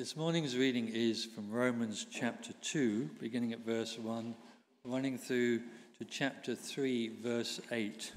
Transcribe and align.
This 0.00 0.16
morning's 0.16 0.56
reading 0.56 0.88
is 0.88 1.26
from 1.26 1.50
Romans 1.50 2.06
chapter 2.10 2.54
2, 2.62 3.10
beginning 3.20 3.52
at 3.52 3.66
verse 3.66 3.98
1, 3.98 4.34
running 4.86 5.18
through 5.18 5.58
to 5.98 6.06
chapter 6.08 6.54
3, 6.54 7.20
verse 7.22 7.60
8. 7.70 8.10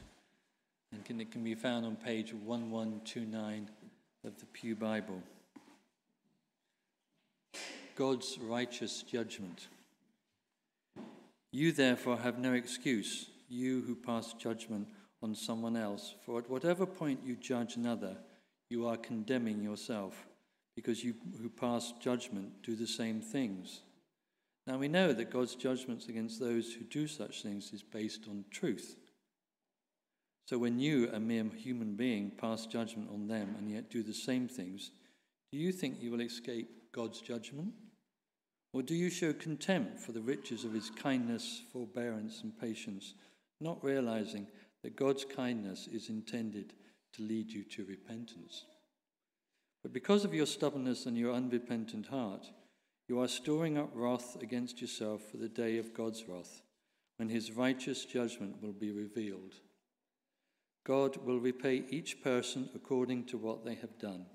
And 0.93 1.03
can, 1.03 1.19
it 1.19 1.29
can 1.29 1.43
be 1.43 1.55
found 1.55 1.85
on 1.85 1.97
page 1.97 2.33
1129 2.33 3.69
of 4.23 4.39
the 4.39 4.45
Pew 4.45 4.77
Bible. 4.77 5.21
God's 7.97 8.37
righteous 8.41 9.01
judgment. 9.01 9.67
You 11.51 11.73
therefore 11.73 12.15
have 12.19 12.39
no 12.39 12.53
excuse, 12.53 13.27
you 13.49 13.81
who 13.81 13.95
pass 13.95 14.31
judgment 14.31 14.87
on 15.21 15.35
someone 15.35 15.75
else, 15.75 16.15
for 16.25 16.39
at 16.39 16.49
whatever 16.49 16.85
point 16.85 17.19
you 17.25 17.35
judge 17.35 17.75
another, 17.75 18.15
you 18.69 18.87
are 18.87 18.95
condemning 18.95 19.61
yourself 19.61 20.27
because 20.75 21.03
you 21.03 21.15
who 21.41 21.49
pass 21.49 21.93
judgment 21.99 22.63
do 22.63 22.75
the 22.75 22.87
same 22.87 23.21
things. 23.21 23.81
Now 24.65 24.77
we 24.77 24.87
know 24.87 25.13
that 25.13 25.31
God's 25.31 25.55
judgments 25.55 26.07
against 26.07 26.39
those 26.39 26.73
who 26.73 26.85
do 26.85 27.07
such 27.07 27.43
things 27.43 27.73
is 27.73 27.83
based 27.83 28.27
on 28.29 28.45
truth. 28.49 28.95
So 30.45 30.57
when 30.57 30.79
you, 30.79 31.09
a 31.11 31.19
mere 31.19 31.45
human 31.55 31.95
being, 31.95 32.31
pass 32.31 32.65
judgment 32.65 33.09
on 33.11 33.27
them 33.27 33.55
and 33.57 33.69
yet 33.69 33.89
do 33.89 34.03
the 34.03 34.13
same 34.13 34.47
things, 34.47 34.91
do 35.51 35.57
you 35.57 35.71
think 35.71 36.01
you 36.01 36.11
will 36.11 36.21
escape 36.21 36.91
God's 36.91 37.21
judgment? 37.21 37.73
Or 38.73 38.81
do 38.81 38.95
you 38.95 39.09
show 39.09 39.33
contempt 39.33 39.99
for 39.99 40.13
the 40.13 40.21
riches 40.21 40.63
of 40.63 40.73
his 40.73 40.89
kindness, 40.89 41.61
forbearance, 41.71 42.41
and 42.41 42.57
patience, 42.59 43.13
not 43.61 43.83
realizing 43.83 44.47
that 44.81 44.95
God's 44.95 45.23
kindness 45.23 45.87
is 45.87 46.09
intended 46.09 46.73
to 47.13 47.21
lead 47.21 47.51
you 47.51 47.63
to 47.65 47.85
repentance? 47.85 48.65
But 49.83 49.93
because 49.93 50.23
of 50.23 50.33
your 50.33 50.45
stubbornness 50.45 51.05
and 51.05 51.17
your 51.17 51.33
unrepentant 51.33 52.07
heart, 52.07 52.49
you 53.09 53.19
are 53.19 53.27
storing 53.27 53.77
up 53.77 53.91
wrath 53.93 54.37
against 54.41 54.81
yourself 54.81 55.21
for 55.29 55.37
the 55.37 55.49
day 55.49 55.77
of 55.77 55.93
God's 55.93 56.23
wrath, 56.27 56.61
when 57.17 57.29
his 57.29 57.51
righteous 57.51 58.05
judgment 58.05 58.61
will 58.61 58.71
be 58.71 58.91
revealed. 58.91 59.55
God 60.85 61.17
will 61.17 61.39
repay 61.39 61.83
each 61.89 62.23
person 62.23 62.69
according 62.73 63.25
to 63.25 63.37
what 63.37 63.65
they 63.65 63.75
have 63.75 63.99
done. 63.99 64.25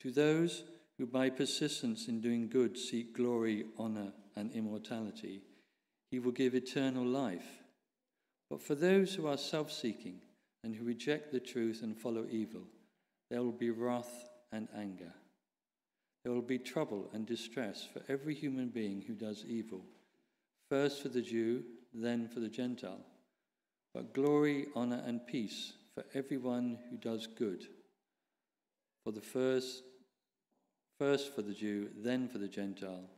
To 0.00 0.10
those 0.10 0.64
who 0.98 1.06
by 1.06 1.30
persistence 1.30 2.08
in 2.08 2.20
doing 2.20 2.48
good 2.48 2.76
seek 2.78 3.14
glory, 3.14 3.66
honor, 3.78 4.12
and 4.34 4.50
immortality, 4.52 5.42
he 6.10 6.18
will 6.18 6.32
give 6.32 6.54
eternal 6.54 7.04
life. 7.04 7.62
But 8.48 8.62
for 8.62 8.74
those 8.74 9.14
who 9.14 9.26
are 9.26 9.38
self 9.38 9.72
seeking 9.72 10.20
and 10.62 10.74
who 10.74 10.84
reject 10.84 11.32
the 11.32 11.40
truth 11.40 11.82
and 11.82 11.96
follow 11.96 12.26
evil, 12.30 12.62
there 13.30 13.42
will 13.42 13.52
be 13.52 13.70
wrath 13.70 14.28
and 14.52 14.68
anger. 14.76 15.12
There 16.22 16.32
will 16.32 16.42
be 16.42 16.58
trouble 16.58 17.08
and 17.12 17.26
distress 17.26 17.86
for 17.92 18.02
every 18.08 18.34
human 18.34 18.68
being 18.68 19.02
who 19.02 19.14
does 19.14 19.44
evil, 19.46 19.82
first 20.68 21.02
for 21.02 21.08
the 21.08 21.22
Jew, 21.22 21.62
then 21.94 22.28
for 22.28 22.40
the 22.40 22.48
Gentile. 22.48 23.04
But 23.94 24.12
glory, 24.12 24.66
honor, 24.74 25.02
and 25.06 25.26
peace 25.26 25.72
for 25.94 26.04
everyone 26.14 26.78
who 26.90 26.96
does 26.96 27.26
good. 27.26 27.66
For 29.04 29.12
the 29.12 29.20
first, 29.20 29.82
first 30.98 31.34
for 31.34 31.42
the 31.42 31.54
Jew, 31.54 31.90
then 31.96 32.28
for 32.28 32.38
the 32.38 32.48
Gentile. 32.48 33.08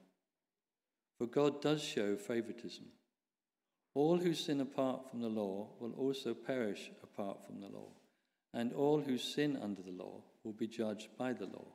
For 1.19 1.27
God 1.27 1.61
does 1.61 1.83
show 1.83 2.17
favoritism. 2.17 2.85
All 3.95 4.19
who 4.19 4.35
sin 4.35 4.61
apart 4.61 5.11
from 5.11 5.21
the 5.21 5.29
law 5.29 5.71
will 5.81 5.93
also 5.95 6.35
perish 6.35 6.91
apart 7.03 7.39
from 7.45 7.61
the 7.61 7.69
law 7.69 7.89
and 8.55 8.73
all 8.73 9.01
who 9.01 9.19
sin 9.19 9.59
under 9.63 9.83
the 9.83 9.91
law 9.91 10.23
will 10.45 10.53
be 10.53 10.67
judged 10.67 11.09
by 11.19 11.33
the 11.33 11.47
law. 11.47 11.67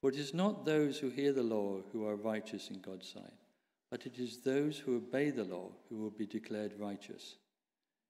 For 0.00 0.10
it 0.10 0.16
is 0.16 0.34
not 0.34 0.64
those 0.64 0.98
who 0.98 1.08
hear 1.08 1.32
the 1.32 1.42
law 1.42 1.80
who 1.92 2.06
are 2.06 2.16
righteous 2.16 2.70
in 2.70 2.80
God's 2.80 3.08
sight, 3.08 3.32
but 3.90 4.06
it 4.06 4.18
is 4.18 4.38
those 4.38 4.78
who 4.78 4.96
obey 4.96 5.30
the 5.30 5.44
law 5.44 5.70
who 5.88 5.96
will 5.96 6.10
be 6.10 6.26
declared 6.26 6.78
righteous. 6.78 7.36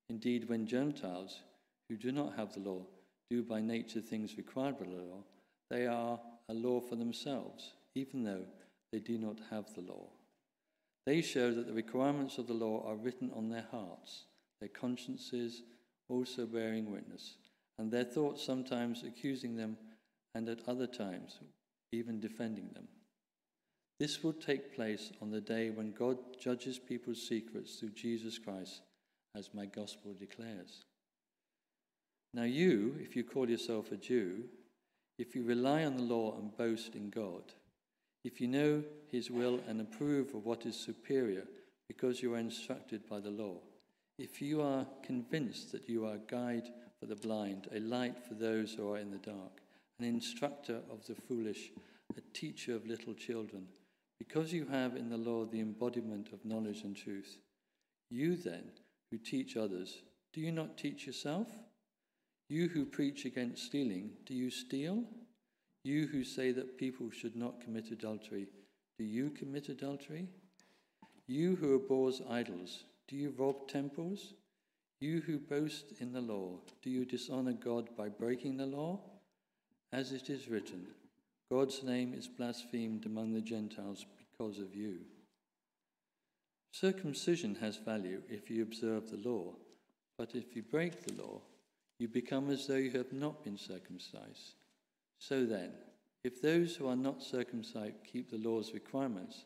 Indeed, 0.08 0.48
when 0.48 0.66
Gentiles, 0.66 1.42
who 1.88 1.96
do 1.96 2.12
not 2.12 2.36
have 2.36 2.52
the 2.52 2.60
law, 2.60 2.82
do 3.30 3.42
by 3.42 3.60
nature 3.60 4.00
things 4.00 4.36
required 4.36 4.78
by 4.78 4.86
the 4.86 4.92
law, 4.92 5.22
they 5.70 5.86
are 5.86 6.20
a 6.48 6.54
law 6.54 6.80
for 6.80 6.96
themselves, 6.96 7.72
even 7.94 8.22
though 8.22 8.44
they 8.92 9.00
do 9.00 9.18
not 9.18 9.38
have 9.50 9.72
the 9.74 9.80
law. 9.80 10.06
They 11.06 11.22
show 11.22 11.52
that 11.52 11.66
the 11.66 11.72
requirements 11.72 12.38
of 12.38 12.46
the 12.46 12.54
law 12.54 12.84
are 12.86 12.96
written 12.96 13.30
on 13.34 13.48
their 13.48 13.66
hearts, 13.70 14.24
their 14.60 14.68
consciences 14.68 15.62
also 16.08 16.46
bearing 16.46 16.90
witness, 16.90 17.36
and 17.78 17.90
their 17.90 18.04
thoughts 18.04 18.44
sometimes 18.44 19.02
accusing 19.02 19.56
them, 19.56 19.76
and 20.34 20.48
at 20.48 20.68
other 20.68 20.86
times 20.86 21.38
even 21.92 22.20
defending 22.20 22.68
them. 22.74 22.88
This 23.98 24.22
will 24.22 24.34
take 24.34 24.74
place 24.74 25.10
on 25.22 25.30
the 25.30 25.40
day 25.40 25.70
when 25.70 25.92
God 25.92 26.18
judges 26.38 26.78
people's 26.78 27.26
secrets 27.26 27.76
through 27.76 27.90
Jesus 27.90 28.38
Christ, 28.38 28.82
as 29.34 29.54
my 29.54 29.66
gospel 29.66 30.14
declares. 30.18 30.84
Now, 32.34 32.42
you, 32.42 32.96
if 33.00 33.16
you 33.16 33.24
call 33.24 33.48
yourself 33.48 33.92
a 33.92 33.96
Jew, 33.96 34.44
if 35.18 35.34
you 35.34 35.42
rely 35.42 35.84
on 35.84 35.96
the 35.96 36.02
law 36.02 36.36
and 36.36 36.54
boast 36.56 36.94
in 36.94 37.08
God, 37.08 37.42
if 38.24 38.40
you 38.40 38.48
know 38.48 38.82
his 39.10 39.30
will 39.30 39.60
and 39.66 39.80
approve 39.80 40.34
of 40.34 40.44
what 40.44 40.66
is 40.66 40.76
superior 40.76 41.46
because 41.88 42.22
you 42.22 42.34
are 42.34 42.38
instructed 42.38 43.08
by 43.08 43.20
the 43.20 43.30
law, 43.30 43.56
if 44.18 44.40
you 44.40 44.62
are 44.62 44.86
convinced 45.02 45.72
that 45.72 45.88
you 45.88 46.06
are 46.06 46.14
a 46.14 46.30
guide 46.30 46.68
for 46.98 47.06
the 47.06 47.16
blind, 47.16 47.68
a 47.74 47.80
light 47.80 48.16
for 48.26 48.34
those 48.34 48.72
who 48.72 48.90
are 48.90 48.98
in 48.98 49.10
the 49.10 49.18
dark, 49.18 49.60
an 49.98 50.06
instructor 50.06 50.80
of 50.90 51.06
the 51.06 51.14
foolish, 51.14 51.70
a 52.16 52.20
teacher 52.32 52.74
of 52.74 52.86
little 52.86 53.14
children, 53.14 53.66
because 54.18 54.52
you 54.52 54.66
have 54.66 54.96
in 54.96 55.10
the 55.10 55.16
law 55.16 55.44
the 55.44 55.60
embodiment 55.60 56.32
of 56.32 56.44
knowledge 56.44 56.82
and 56.82 56.96
truth, 56.96 57.36
you 58.10 58.36
then, 58.36 58.64
who 59.10 59.18
teach 59.18 59.56
others, 59.56 59.98
do 60.32 60.40
you 60.40 60.52
not 60.52 60.78
teach 60.78 61.06
yourself? 61.06 61.48
You 62.48 62.68
who 62.68 62.84
preach 62.84 63.24
against 63.24 63.64
stealing, 63.64 64.10
do 64.24 64.34
you 64.34 64.50
steal? 64.50 65.04
You 65.84 66.06
who 66.06 66.24
say 66.24 66.52
that 66.52 66.78
people 66.78 67.10
should 67.10 67.36
not 67.36 67.60
commit 67.60 67.90
adultery, 67.90 68.46
do 68.98 69.04
you 69.04 69.30
commit 69.30 69.68
adultery? 69.68 70.28
You 71.26 71.56
who 71.56 71.74
abhors 71.74 72.22
idols, 72.30 72.84
do 73.08 73.16
you 73.16 73.34
rob 73.36 73.68
temples? 73.68 74.34
You 75.00 75.20
who 75.20 75.38
boast 75.38 75.92
in 76.00 76.12
the 76.12 76.20
law, 76.20 76.58
do 76.82 76.90
you 76.90 77.04
dishonor 77.04 77.52
God 77.52 77.90
by 77.96 78.08
breaking 78.08 78.56
the 78.56 78.66
law? 78.66 79.00
As 79.92 80.12
it 80.12 80.30
is 80.30 80.48
written, 80.48 80.86
God's 81.50 81.82
name 81.82 82.14
is 82.14 82.26
blasphemed 82.26 83.06
among 83.06 83.32
the 83.32 83.40
Gentiles 83.40 84.04
because 84.18 84.58
of 84.58 84.74
you. 84.74 85.00
Circumcision 86.72 87.56
has 87.60 87.76
value 87.76 88.22
if 88.28 88.50
you 88.50 88.62
observe 88.62 89.10
the 89.10 89.28
law, 89.28 89.54
but 90.18 90.34
if 90.34 90.56
you 90.56 90.62
break 90.62 91.04
the 91.04 91.14
law, 91.14 91.40
you 91.98 92.08
become 92.08 92.50
as 92.50 92.66
though 92.66 92.76
you 92.76 92.90
have 92.90 93.12
not 93.12 93.44
been 93.44 93.56
circumcised. 93.56 94.54
So 95.18 95.46
then, 95.46 95.70
if 96.24 96.42
those 96.42 96.74
who 96.74 96.88
are 96.88 96.96
not 96.96 97.22
circumcised 97.22 98.04
keep 98.04 98.30
the 98.30 98.38
law's 98.38 98.74
requirements, 98.74 99.44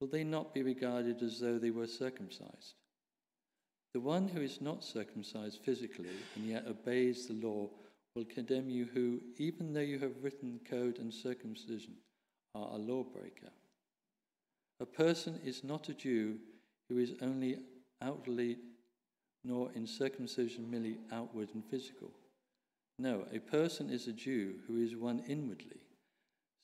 will 0.00 0.08
they 0.08 0.24
not 0.24 0.54
be 0.54 0.62
regarded 0.62 1.22
as 1.22 1.38
though 1.40 1.58
they 1.58 1.70
were 1.70 1.86
circumcised? 1.86 2.74
The 3.92 4.00
one 4.00 4.28
who 4.28 4.40
is 4.40 4.60
not 4.60 4.84
circumcised 4.84 5.60
physically 5.64 6.08
and 6.36 6.46
yet 6.46 6.66
obeys 6.66 7.26
the 7.26 7.34
law 7.34 7.68
will 8.14 8.24
condemn 8.24 8.68
you, 8.68 8.88
who, 8.92 9.20
even 9.38 9.72
though 9.72 9.80
you 9.80 9.98
have 9.98 10.22
written 10.22 10.60
code 10.68 10.98
and 10.98 11.12
circumcision, 11.12 11.94
are 12.54 12.70
a 12.72 12.76
lawbreaker. 12.76 13.50
A 14.80 14.86
person 14.86 15.38
is 15.44 15.62
not 15.62 15.88
a 15.88 15.94
Jew 15.94 16.38
who 16.88 16.98
is 16.98 17.12
only 17.22 17.58
outwardly, 18.02 18.58
nor 19.44 19.70
in 19.74 19.86
circumcision 19.86 20.70
merely 20.70 20.98
outward 21.12 21.50
and 21.54 21.64
physical. 21.64 22.10
No, 22.98 23.26
a 23.32 23.38
person 23.38 23.90
is 23.90 24.08
a 24.08 24.12
Jew 24.12 24.54
who 24.66 24.82
is 24.82 24.96
one 24.96 25.22
inwardly. 25.28 25.80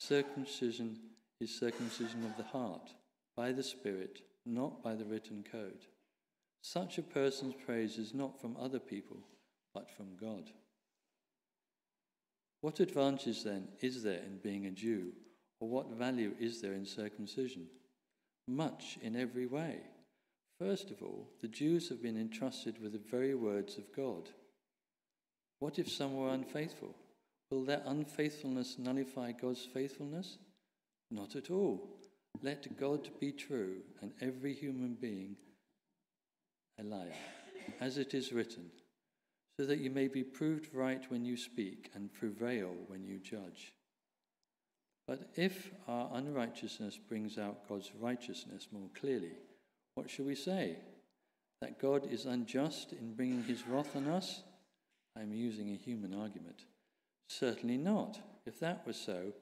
Circumcision 0.01 0.99
is 1.41 1.57
circumcision 1.57 2.25
of 2.25 2.37
the 2.37 2.51
heart, 2.51 2.93
by 3.37 3.53
the 3.53 3.63
Spirit, 3.63 4.21
not 4.45 4.83
by 4.83 4.95
the 4.95 5.05
written 5.05 5.45
code. 5.51 5.87
Such 6.63 6.99
a 6.99 7.03
person's 7.03 7.55
praise 7.65 7.99
is 7.99 8.15
not 8.15 8.41
from 8.41 8.57
other 8.59 8.79
people, 8.81 9.19
but 9.75 9.91
from 9.91 10.17
God. 10.21 10.51
What 12.63 12.81
advantage 12.81 13.45
then 13.45 13.69
is 13.81 14.03
there 14.03 14.23
in 14.25 14.39
being 14.43 14.67
a 14.67 14.71
Jew, 14.71 15.13
or 15.61 15.69
what 15.69 15.91
value 15.91 16.35
is 16.41 16.61
there 16.61 16.73
in 16.73 16.87
circumcision? 16.87 17.67
Much 18.49 18.99
in 19.03 19.15
every 19.15 19.47
way. 19.47 19.81
First 20.59 20.91
of 20.91 21.03
all, 21.03 21.29
the 21.43 21.49
Jews 21.49 21.89
have 21.91 22.03
been 22.03 22.19
entrusted 22.19 22.81
with 22.83 22.93
the 22.93 23.11
very 23.11 23.35
words 23.35 23.77
of 23.77 23.95
God. 23.95 24.31
What 25.59 25.79
if 25.79 25.91
some 25.91 26.17
were 26.17 26.31
unfaithful? 26.31 26.95
Will 27.51 27.65
their 27.65 27.83
unfaithfulness 27.87 28.77
nullify 28.79 29.33
God's 29.33 29.65
faithfulness? 29.65 30.39
Not 31.11 31.37
at 31.37 31.51
all. 31.51 31.96
Let 32.43 32.79
God 32.79 33.09
be 33.21 33.33
true 33.33 33.77
and 34.03 34.13
every 34.21 34.55
human 34.55 34.95
being 34.95 35.37
a 36.79 36.85
liar, 36.85 37.13
as 37.81 37.99
it 37.99 38.15
is 38.15 38.33
written, 38.33 38.71
so 39.59 39.67
that 39.67 39.81
you 39.81 39.91
may 39.91 40.09
be 40.09 40.23
proved 40.23 40.75
right 40.75 41.03
when 41.09 41.25
you 41.25 41.37
speak 41.37 41.91
and 41.95 42.13
prevail 42.13 42.75
when 42.89 43.05
you 43.05 43.19
judge. 43.19 43.73
But 45.09 45.31
if 45.35 45.71
our 45.89 46.11
unrighteousness 46.15 46.99
brings 47.09 47.39
out 47.39 47.69
God's 47.69 47.91
righteousness 47.99 48.69
more 48.73 48.91
clearly, 48.99 49.33
what 49.95 50.11
shall 50.11 50.27
we 50.27 50.35
say? 50.35 50.77
That 51.63 51.81
God 51.81 52.13
is 52.13 52.27
unjust 52.27 52.93
in 52.93 53.15
bringing 53.15 53.45
his 53.45 53.67
wrath 53.67 53.97
on 53.97 54.09
us? 54.09 54.43
I 55.17 55.23
am 55.23 55.33
using 55.33 55.71
a 55.71 55.77
human 55.77 56.13
argument. 56.13 56.65
Certainly 57.29 57.79
not. 57.79 58.21
If 58.45 58.61
that 58.61 58.87
were 58.87 58.93
so, 58.93 59.33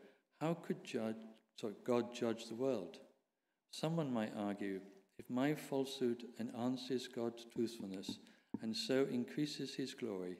how 0.40 0.55
could 0.55 0.85
judge, 0.85 1.17
sorry, 1.56 1.74
God 1.84 2.14
judge 2.14 2.46
the 2.46 2.54
world? 2.54 2.98
Someone 3.70 4.12
might 4.12 4.32
argue 4.36 4.80
if 5.18 5.28
my 5.30 5.54
falsehood 5.54 6.24
enhances 6.40 7.08
God's 7.08 7.46
truthfulness 7.54 8.18
and 8.62 8.76
so 8.76 9.06
increases 9.10 9.74
his 9.74 9.94
glory, 9.94 10.36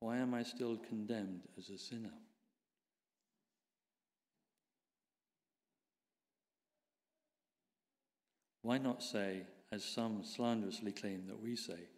why 0.00 0.18
am 0.18 0.34
I 0.34 0.42
still 0.42 0.76
condemned 0.76 1.42
as 1.58 1.70
a 1.70 1.78
sinner? 1.78 2.12
Why 8.62 8.78
not 8.78 9.02
say, 9.02 9.42
as 9.72 9.84
some 9.84 10.22
slanderously 10.24 10.92
claim 10.92 11.26
that 11.26 11.40
we 11.40 11.56
say, 11.56 11.88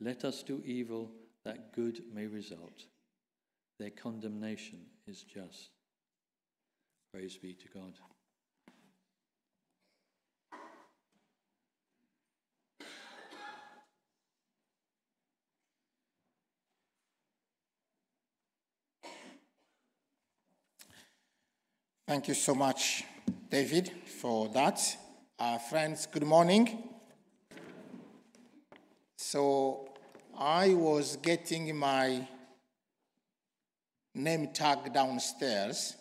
let 0.00 0.24
us 0.24 0.42
do 0.42 0.62
evil 0.64 1.10
that 1.44 1.72
good 1.72 2.02
may 2.14 2.26
result? 2.26 2.86
Their 3.78 3.90
condemnation 3.90 4.80
is 5.06 5.22
just. 5.22 5.70
Praise 7.12 7.36
be 7.36 7.52
to 7.52 7.68
God. 7.74 7.92
Thank 22.08 22.28
you 22.28 22.34
so 22.34 22.54
much, 22.54 23.04
David, 23.50 23.92
for 24.06 24.48
that. 24.48 24.80
Uh, 25.38 25.58
friends, 25.58 26.06
good 26.06 26.24
morning. 26.24 26.82
So, 29.18 29.90
I 30.38 30.72
was 30.72 31.16
getting 31.16 31.76
my 31.76 32.26
name 34.14 34.48
tag 34.54 34.94
downstairs, 34.94 35.94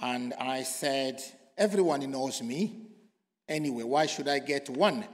and 0.00 0.34
I 0.34 0.62
said, 0.62 1.22
Everyone 1.56 2.08
knows 2.10 2.40
me. 2.42 2.86
Anyway, 3.48 3.82
why 3.82 4.06
should 4.06 4.28
I 4.28 4.38
get 4.38 4.68
one? 4.68 5.04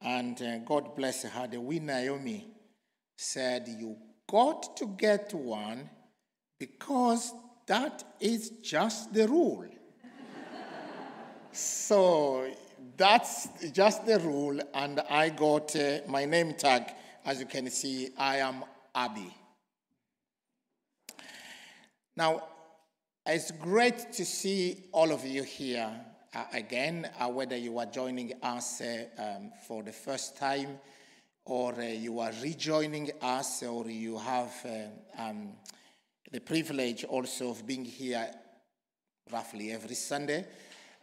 And 0.00 0.40
uh, 0.40 0.58
God 0.58 0.94
bless 0.94 1.24
her, 1.24 1.46
the 1.48 1.60
wee 1.60 1.80
Naomi 1.80 2.46
said, 3.16 3.66
You 3.68 3.96
got 4.30 4.76
to 4.76 4.86
get 4.86 5.32
one 5.34 5.90
because 6.58 7.32
that 7.66 8.04
is 8.20 8.50
just 8.62 9.12
the 9.12 9.26
rule. 9.26 9.66
so 11.52 12.48
that's 12.96 13.48
just 13.72 14.06
the 14.06 14.18
rule, 14.20 14.60
and 14.74 15.00
I 15.00 15.30
got 15.30 15.74
uh, 15.76 15.98
my 16.06 16.24
name 16.24 16.54
tag. 16.54 16.84
As 17.24 17.40
you 17.40 17.46
can 17.46 17.68
see, 17.70 18.10
I 18.16 18.36
am 18.36 18.64
Abi. 18.94 19.34
Now, 22.16 22.44
it's 23.26 23.50
great 23.50 24.12
to 24.12 24.24
see 24.24 24.84
all 24.92 25.10
of 25.10 25.24
you 25.24 25.42
here 25.42 25.90
uh, 26.32 26.44
again, 26.52 27.10
uh, 27.18 27.28
whether 27.28 27.56
you 27.56 27.76
are 27.78 27.86
joining 27.86 28.32
us 28.42 28.80
uh, 28.80 29.04
um, 29.18 29.50
for 29.66 29.82
the 29.82 29.92
first 29.92 30.36
time 30.36 30.78
or 31.44 31.74
uh, 31.74 31.82
you 31.82 32.20
are 32.20 32.30
rejoining 32.40 33.10
us 33.20 33.64
or 33.64 33.88
you 33.90 34.16
have 34.16 34.52
uh, 34.64 35.22
um, 35.22 35.48
the 36.30 36.40
privilege 36.40 37.04
also 37.04 37.50
of 37.50 37.66
being 37.66 37.84
here 37.84 38.28
roughly 39.32 39.72
every 39.72 39.96
Sunday. 39.96 40.46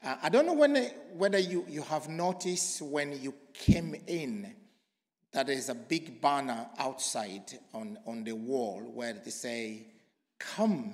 Uh, 0.01 0.15
I 0.23 0.29
don't 0.29 0.45
know 0.45 0.53
when, 0.53 0.75
whether 1.17 1.39
you, 1.39 1.65
you 1.67 1.81
have 1.83 2.07
noticed 2.07 2.81
when 2.81 3.21
you 3.21 3.33
came 3.53 3.95
in 4.07 4.53
that 5.33 5.47
there's 5.47 5.67
a 5.67 5.75
big 5.75 6.21
banner 6.21 6.67
outside 6.77 7.59
on, 7.73 7.97
on 8.05 8.23
the 8.23 8.33
wall 8.33 8.79
where 8.93 9.13
they 9.13 9.31
say, 9.31 9.87
Come 10.39 10.93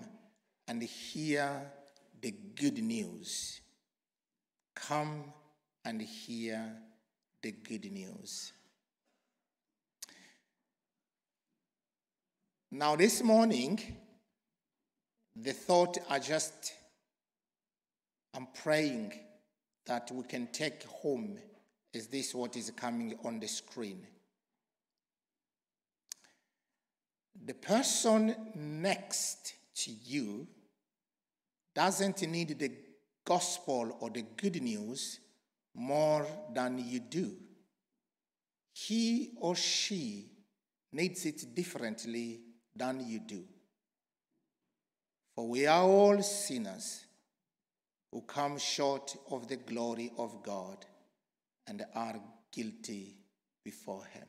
and 0.69 0.83
hear 0.83 1.49
the 2.21 2.31
good 2.55 2.77
news. 2.77 3.59
Come 4.75 5.23
and 5.83 5.99
hear 5.99 6.63
the 7.41 7.51
good 7.51 7.91
news. 7.91 8.53
Now, 12.69 12.95
this 12.95 13.23
morning, 13.23 13.81
the 15.35 15.53
thought 15.53 15.97
I 16.07 16.19
just, 16.19 16.73
I'm 18.35 18.47
praying 18.61 19.13
that 19.87 20.11
we 20.11 20.23
can 20.23 20.47
take 20.51 20.83
home 20.83 21.39
is 21.93 22.05
this 22.05 22.35
what 22.35 22.55
is 22.55 22.69
coming 22.69 23.17
on 23.25 23.39
the 23.39 23.47
screen. 23.47 24.05
The 27.43 27.55
person 27.55 28.35
next 28.53 29.55
to 29.77 29.91
you 29.91 30.45
doesn't 31.79 32.21
need 32.27 32.59
the 32.59 32.69
gospel 33.23 33.95
or 34.01 34.09
the 34.09 34.25
good 34.35 34.61
news 34.61 35.21
more 35.73 36.27
than 36.53 36.77
you 36.77 36.99
do. 36.99 37.37
He 38.73 39.31
or 39.37 39.55
she 39.55 40.25
needs 40.91 41.25
it 41.25 41.55
differently 41.55 42.41
than 42.75 43.07
you 43.07 43.21
do. 43.21 43.45
For 45.33 45.47
we 45.47 45.67
are 45.67 45.83
all 45.83 46.21
sinners 46.21 47.05
who 48.11 48.23
come 48.23 48.57
short 48.57 49.15
of 49.31 49.47
the 49.47 49.55
glory 49.55 50.11
of 50.17 50.43
God 50.43 50.85
and 51.65 51.85
are 51.95 52.19
guilty 52.51 53.15
before 53.63 54.03
Him. 54.03 54.27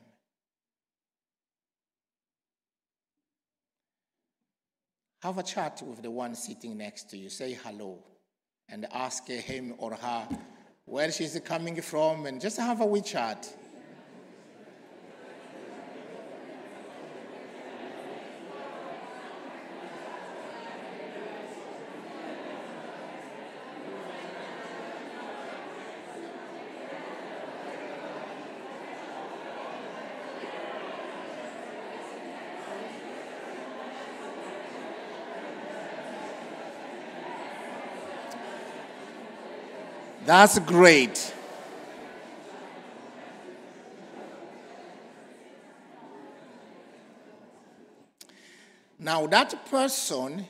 Have 5.21 5.37
a 5.37 5.43
chat 5.43 5.83
with 5.85 6.01
the 6.01 6.09
one 6.09 6.33
sitting 6.33 6.77
next 6.77 7.09
to 7.11 7.17
you. 7.17 7.29
Say 7.29 7.57
hello 7.63 8.03
and 8.69 8.87
ask 8.91 9.27
him 9.27 9.75
or 9.77 9.93
her 9.93 10.27
where 10.85 11.11
she's 11.11 11.39
coming 11.45 11.79
from 11.81 12.25
and 12.25 12.41
just 12.41 12.57
have 12.57 12.81
a 12.81 12.85
wee 12.85 13.01
chat. 13.01 13.47
That's 40.31 40.59
great. 40.59 41.33
Now, 48.97 49.27
that 49.27 49.65
person 49.65 50.47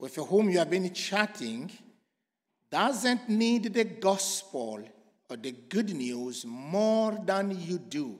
with 0.00 0.16
whom 0.16 0.50
you 0.50 0.58
have 0.58 0.68
been 0.68 0.92
chatting 0.92 1.70
doesn't 2.72 3.28
need 3.28 3.72
the 3.72 3.84
gospel 3.84 4.82
or 5.28 5.36
the 5.36 5.52
good 5.52 5.94
news 5.94 6.44
more 6.44 7.16
than 7.24 7.56
you 7.56 7.78
do. 7.78 8.18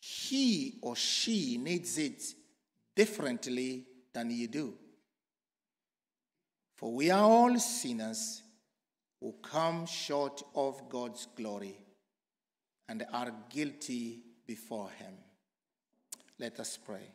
He 0.00 0.80
or 0.82 0.96
she 0.96 1.56
needs 1.56 1.98
it 1.98 2.20
differently 2.96 3.84
than 4.12 4.32
you 4.32 4.48
do. 4.48 4.74
For 6.74 6.90
we 6.90 7.12
are 7.12 7.22
all 7.22 7.56
sinners 7.60 8.40
who 9.24 9.32
come 9.40 9.86
short 9.86 10.42
of 10.54 10.86
God's 10.90 11.28
glory 11.34 11.74
and 12.90 13.06
are 13.10 13.32
guilty 13.48 14.20
before 14.46 14.90
Him. 14.98 15.14
Let 16.38 16.60
us 16.60 16.76
pray. 16.76 17.08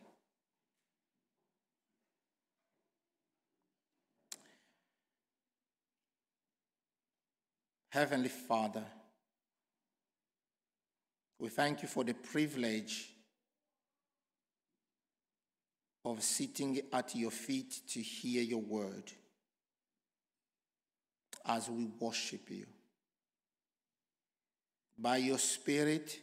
Heavenly 7.90 8.30
Father, 8.30 8.86
we 11.38 11.50
thank 11.50 11.84
you 11.84 11.88
for 11.88 12.04
the 12.04 12.16
privilege 12.16 13.08
of 16.04 16.24
sitting 16.24 16.82
at 16.92 17.16
your 17.16 17.30
feet 17.30 17.82
to 17.90 18.02
hear 18.02 18.42
your 18.42 18.62
word 18.62 19.12
as 21.50 21.68
we 21.68 21.86
worship 22.00 22.50
you. 22.50 22.66
By 24.98 25.18
your 25.18 25.40
Spirit, 25.40 26.20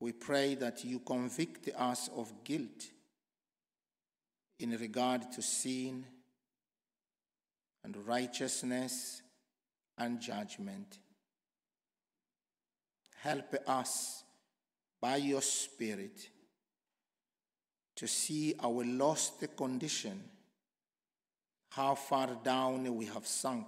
we 0.00 0.12
pray 0.12 0.54
that 0.54 0.84
you 0.84 1.00
convict 1.00 1.68
us 1.76 2.08
of 2.16 2.32
guilt 2.42 2.86
in 4.58 4.70
regard 4.70 5.30
to 5.32 5.42
sin 5.42 6.06
and 7.84 7.96
righteousness 8.06 9.22
and 9.98 10.20
judgment. 10.20 10.98
Help 13.20 13.54
us 13.66 14.24
by 15.00 15.16
your 15.16 15.42
Spirit 15.42 16.30
to 17.96 18.06
see 18.06 18.54
our 18.62 18.84
lost 18.84 19.44
condition, 19.56 20.22
how 21.70 21.94
far 21.94 22.36
down 22.42 22.94
we 22.94 23.06
have 23.06 23.26
sunk, 23.26 23.66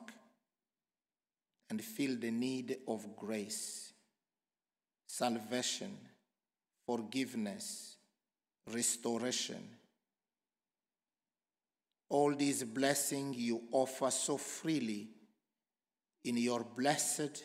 and 1.68 1.82
feel 1.82 2.16
the 2.16 2.30
need 2.30 2.78
of 2.88 3.14
grace, 3.16 3.92
salvation, 5.06 5.96
forgiveness, 6.84 7.96
restoration. 8.72 9.62
All 12.08 12.34
these 12.34 12.64
blessings 12.64 13.36
you 13.36 13.62
offer 13.70 14.10
so 14.10 14.36
freely 14.36 15.08
in 16.24 16.36
your 16.36 16.64
blessed, 16.64 17.44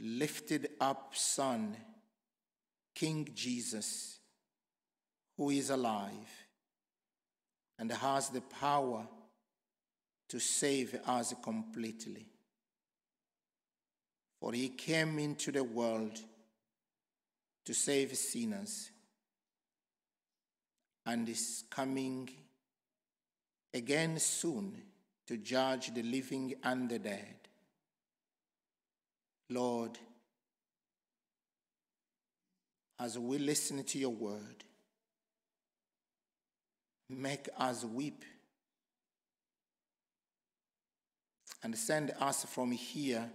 lifted 0.00 0.68
up 0.78 1.12
Son, 1.16 1.74
King 2.94 3.28
Jesus, 3.34 4.18
who 5.36 5.50
is 5.50 5.70
alive 5.70 6.47
and 7.78 7.92
has 7.92 8.30
the 8.30 8.40
power 8.40 9.06
to 10.28 10.38
save 10.38 10.98
us 11.06 11.34
completely. 11.42 12.26
For 14.40 14.52
he 14.52 14.68
came 14.68 15.18
into 15.18 15.52
the 15.52 15.64
world 15.64 16.18
to 17.64 17.74
save 17.74 18.16
sinners 18.16 18.90
and 21.06 21.28
is 21.28 21.64
coming 21.70 22.28
again 23.74 24.18
soon 24.18 24.82
to 25.26 25.36
judge 25.36 25.92
the 25.94 26.02
living 26.02 26.54
and 26.62 26.88
the 26.88 26.98
dead. 26.98 27.36
Lord, 29.50 29.98
as 33.00 33.18
we 33.18 33.38
listen 33.38 33.82
to 33.82 33.98
your 33.98 34.10
word, 34.10 34.64
make 37.08 37.48
us 37.58 37.84
weep 37.84 38.24
and 41.62 41.76
send 41.76 42.12
us 42.20 42.44
from 42.44 42.70
here 42.70 43.30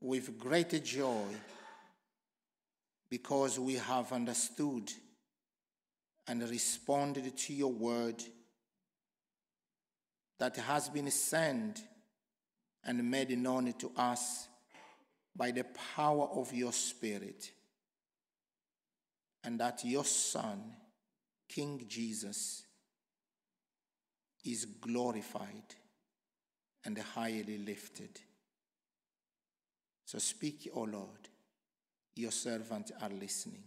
with 0.00 0.38
greater 0.38 0.78
joy 0.78 1.26
because 3.10 3.58
we 3.58 3.74
have 3.74 4.12
understood 4.12 4.90
and 6.26 6.48
responded 6.48 7.36
to 7.36 7.52
your 7.52 7.72
word 7.72 8.22
that 10.38 10.56
has 10.56 10.88
been 10.88 11.10
sent 11.10 11.80
and 12.84 13.10
made 13.10 13.36
known 13.36 13.72
to 13.74 13.90
us 13.96 14.48
by 15.36 15.50
the 15.50 15.64
power 15.96 16.28
of 16.32 16.52
your 16.52 16.72
Spirit, 16.72 17.52
and 19.44 19.60
that 19.60 19.84
your 19.84 20.04
Son, 20.04 20.60
King 21.48 21.84
Jesus, 21.88 22.64
is 24.44 24.64
glorified 24.64 25.74
and 26.84 26.96
highly 26.98 27.58
lifted. 27.58 28.20
So 30.04 30.18
speak, 30.18 30.68
O 30.74 30.82
Lord. 30.82 31.28
Your 32.14 32.32
servants 32.32 32.90
are 33.00 33.10
listening. 33.10 33.62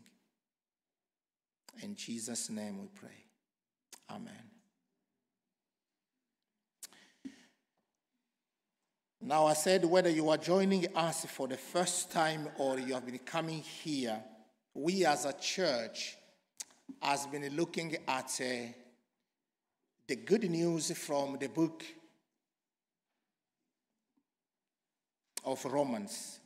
In 1.82 1.96
Jesus' 1.96 2.50
name 2.50 2.82
we 2.82 2.88
pray. 2.88 3.26
Amen. 4.10 4.34
Now, 9.22 9.46
I 9.46 9.54
said 9.54 9.86
whether 9.86 10.10
you 10.10 10.30
are 10.30 10.38
joining 10.38 10.88
us 10.96 11.26
for 11.26 11.48
the 11.48 11.56
first 11.56 12.12
time 12.12 12.50
or 12.58 12.80
you 12.80 12.94
have 12.96 13.06
been 13.06 13.20
coming 13.20 13.60
here, 13.60 14.20
we 14.74 15.06
as 15.06 15.26
a 15.26 15.34
church 15.34 16.18
has 17.02 17.28
been 17.28 17.56
looking 17.56 17.98
at 18.08 18.40
uh, 18.42 18.72
the 20.08 20.16
good 20.16 20.50
news 20.50 20.92
from 20.98 21.38
the 21.40 21.48
book 21.48 21.84
of 25.46 25.64
Romans. 25.66 26.40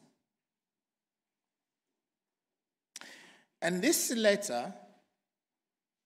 And 3.62 3.82
this 3.82 4.12
letter, 4.12 4.74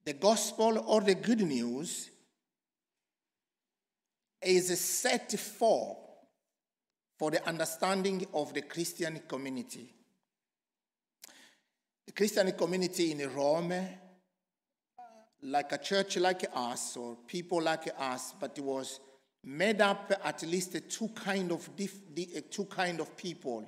the 0.05 0.13
gospel 0.13 0.83
or 0.87 1.01
the 1.01 1.15
good 1.15 1.41
news, 1.41 2.09
is 4.41 4.79
set 4.79 5.31
for 5.37 5.97
for 7.17 7.31
the 7.31 7.45
understanding 7.45 8.25
of 8.33 8.53
the 8.53 8.61
Christian 8.61 9.21
community. 9.27 9.93
The 12.07 12.13
Christian 12.13 12.49
community 12.53 13.11
in 13.11 13.29
Rome, 13.35 13.73
like 15.43 15.71
a 15.71 15.77
church 15.77 16.17
like 16.17 16.45
us 16.53 16.97
or 16.97 17.15
people 17.27 17.61
like 17.61 17.89
us, 17.97 18.33
but 18.39 18.57
it 18.57 18.63
was 18.63 18.99
made 19.43 19.81
up 19.81 20.11
at 20.23 20.41
least 20.43 20.77
two 20.89 21.07
kind 21.09 21.51
of 21.51 21.69
eh, 21.79 22.41
two 22.49 22.65
kind 22.65 22.99
of 22.99 23.15
people: 23.15 23.67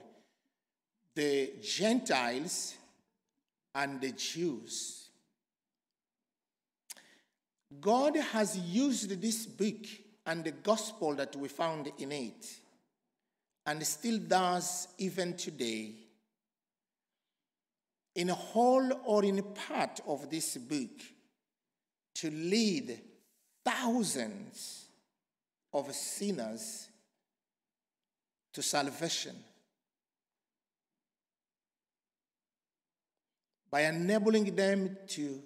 the 1.15 1.53
Gentiles 1.61 2.75
and 3.73 4.01
the 4.01 4.11
Jews. 4.11 5.09
God 7.79 8.17
has 8.17 8.57
used 8.57 9.21
this 9.21 9.45
book 9.45 9.85
and 10.25 10.43
the 10.43 10.51
gospel 10.51 11.15
that 11.15 11.35
we 11.37 11.47
found 11.47 11.89
in 11.99 12.11
it 12.11 12.45
and 13.65 13.85
still 13.85 14.19
does 14.19 14.87
even 14.97 15.35
today, 15.35 15.93
in 18.15 18.27
whole 18.29 18.91
or 19.05 19.23
in 19.23 19.41
part 19.67 20.01
of 20.07 20.29
this 20.29 20.57
book, 20.57 20.89
to 22.15 22.29
lead 22.29 22.99
thousands 23.63 24.85
of 25.73 25.93
sinners 25.93 26.87
to 28.53 28.61
salvation 28.61 29.35
by 33.69 33.81
enabling 33.81 34.53
them 34.55 34.97
to 35.07 35.41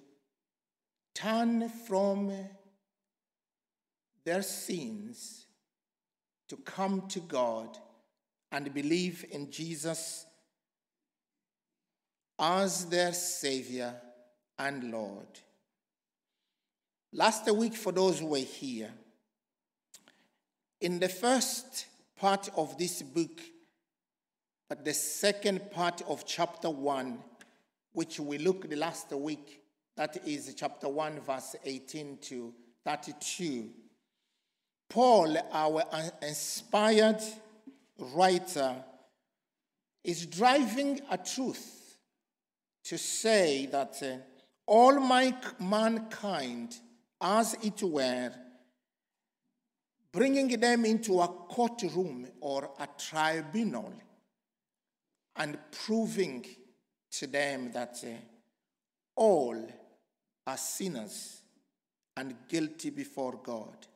turn 1.14 1.68
from 1.68 2.32
their 4.24 4.42
sins 4.42 5.46
to 6.48 6.56
come 6.56 7.06
to 7.08 7.20
God 7.20 7.78
and 8.50 8.72
believe 8.74 9.24
in 9.30 9.50
Jesus 9.50 10.26
as 12.38 12.86
their 12.86 13.12
Savior 13.12 13.94
and 14.58 14.90
Lord. 14.90 15.40
Last 17.16 17.50
week, 17.50 17.72
for 17.72 17.92
those 17.92 18.20
who 18.20 18.26
were 18.26 18.36
here, 18.36 18.90
in 20.82 20.98
the 20.98 21.08
first 21.08 21.86
part 22.14 22.50
of 22.54 22.76
this 22.76 23.00
book, 23.00 23.40
but 24.68 24.84
the 24.84 24.92
second 24.92 25.70
part 25.70 26.02
of 26.08 26.26
chapter 26.26 26.68
1, 26.68 27.18
which 27.94 28.20
we 28.20 28.36
looked 28.36 28.70
last 28.74 29.12
week, 29.12 29.62
that 29.96 30.26
is 30.26 30.52
chapter 30.54 30.90
1, 30.90 31.20
verse 31.20 31.56
18 31.64 32.18
to 32.18 32.52
32. 32.84 33.70
Paul, 34.90 35.38
our 35.52 35.84
inspired 36.20 37.22
writer 37.98 38.76
is 40.04 40.26
driving 40.26 41.00
a 41.10 41.16
truth 41.16 41.96
to 42.84 42.98
say 42.98 43.64
that 43.72 44.02
uh, 44.02 44.18
all 44.66 45.00
my, 45.00 45.34
mankind, 45.58 46.76
as 47.20 47.54
it 47.62 47.82
were, 47.82 48.32
bringing 50.12 50.48
them 50.60 50.84
into 50.84 51.20
a 51.20 51.28
courtroom 51.28 52.26
or 52.40 52.70
a 52.78 52.88
tribunal 52.98 53.92
and 55.36 55.58
proving 55.70 56.44
to 57.10 57.26
them 57.26 57.70
that 57.72 58.02
uh, 58.04 58.10
all 59.14 59.56
are 60.46 60.56
sinners 60.56 61.42
and 62.16 62.34
guilty 62.48 62.90
before 62.90 63.38
God. 63.42 63.86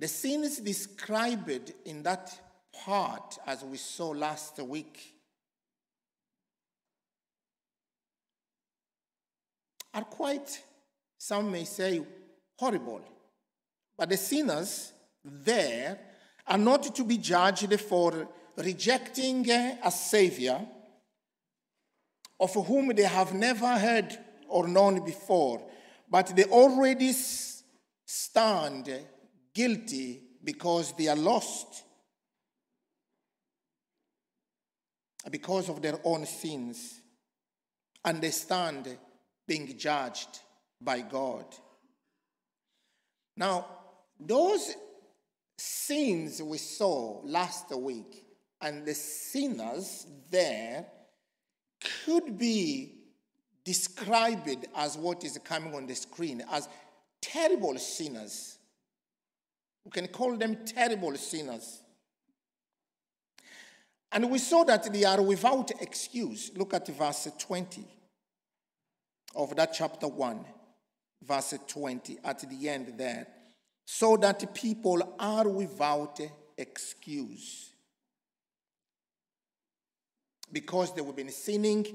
The 0.00 0.08
sins 0.08 0.58
described 0.58 1.72
in 1.84 2.02
that 2.04 2.38
part, 2.72 3.38
as 3.46 3.64
we 3.64 3.76
saw 3.76 4.10
last 4.10 4.58
week, 4.58 5.14
are 9.92 10.04
quite, 10.04 10.62
some 11.18 11.50
may 11.50 11.64
say, 11.64 12.00
horrible. 12.56 13.02
But 13.96 14.08
the 14.08 14.16
sinners 14.16 14.92
there 15.24 15.98
are 16.46 16.56
not 16.56 16.94
to 16.94 17.04
be 17.04 17.18
judged 17.18 17.78
for 17.80 18.28
rejecting 18.56 19.50
a 19.50 19.90
Savior 19.90 20.64
of 22.40 22.54
whom 22.54 22.94
they 22.94 23.02
have 23.02 23.34
never 23.34 23.76
heard 23.76 24.16
or 24.48 24.68
known 24.68 25.04
before, 25.04 25.60
but 26.08 26.28
they 26.34 26.44
already 26.44 27.12
stand 28.04 28.88
guilty 29.52 30.22
because 30.42 30.92
they 30.92 31.08
are 31.08 31.16
lost 31.16 31.82
because 35.30 35.68
of 35.68 35.82
their 35.82 35.98
own 36.04 36.24
sins, 36.24 37.00
and 38.04 38.22
they 38.22 38.30
stand 38.30 38.96
being 39.46 39.76
judged 39.76 40.40
by 40.80 41.00
God. 41.00 41.44
Now, 43.36 43.66
those 44.18 44.74
sins 45.56 46.42
we 46.42 46.58
saw 46.58 47.20
last 47.24 47.74
week 47.76 48.24
and 48.60 48.84
the 48.84 48.94
sinners 48.94 50.06
there 50.30 50.86
could 52.04 52.38
be 52.38 52.94
described 53.64 54.66
as 54.76 54.96
what 54.96 55.24
is 55.24 55.38
coming 55.44 55.74
on 55.74 55.86
the 55.86 55.94
screen 55.94 56.42
as 56.50 56.68
terrible 57.20 57.76
sinners. 57.78 58.58
We 59.84 59.90
can 59.90 60.08
call 60.08 60.36
them 60.36 60.64
terrible 60.64 61.16
sinners. 61.16 61.80
And 64.10 64.30
we 64.30 64.38
saw 64.38 64.64
that 64.64 64.92
they 64.92 65.04
are 65.04 65.20
without 65.20 65.70
excuse. 65.82 66.50
Look 66.56 66.74
at 66.74 66.88
verse 66.88 67.28
20 67.38 67.84
of 69.36 69.54
that 69.56 69.74
chapter 69.74 70.08
1, 70.08 70.44
verse 71.22 71.54
20, 71.66 72.18
at 72.24 72.48
the 72.48 72.68
end 72.68 72.94
there. 72.96 73.26
So 73.84 74.16
that 74.18 74.54
people 74.54 75.16
are 75.18 75.48
without 75.48 76.20
excuse. 76.56 77.70
Because 80.50 80.94
they 80.94 81.04
have 81.04 81.16
been 81.16 81.30
sinning 81.30 81.86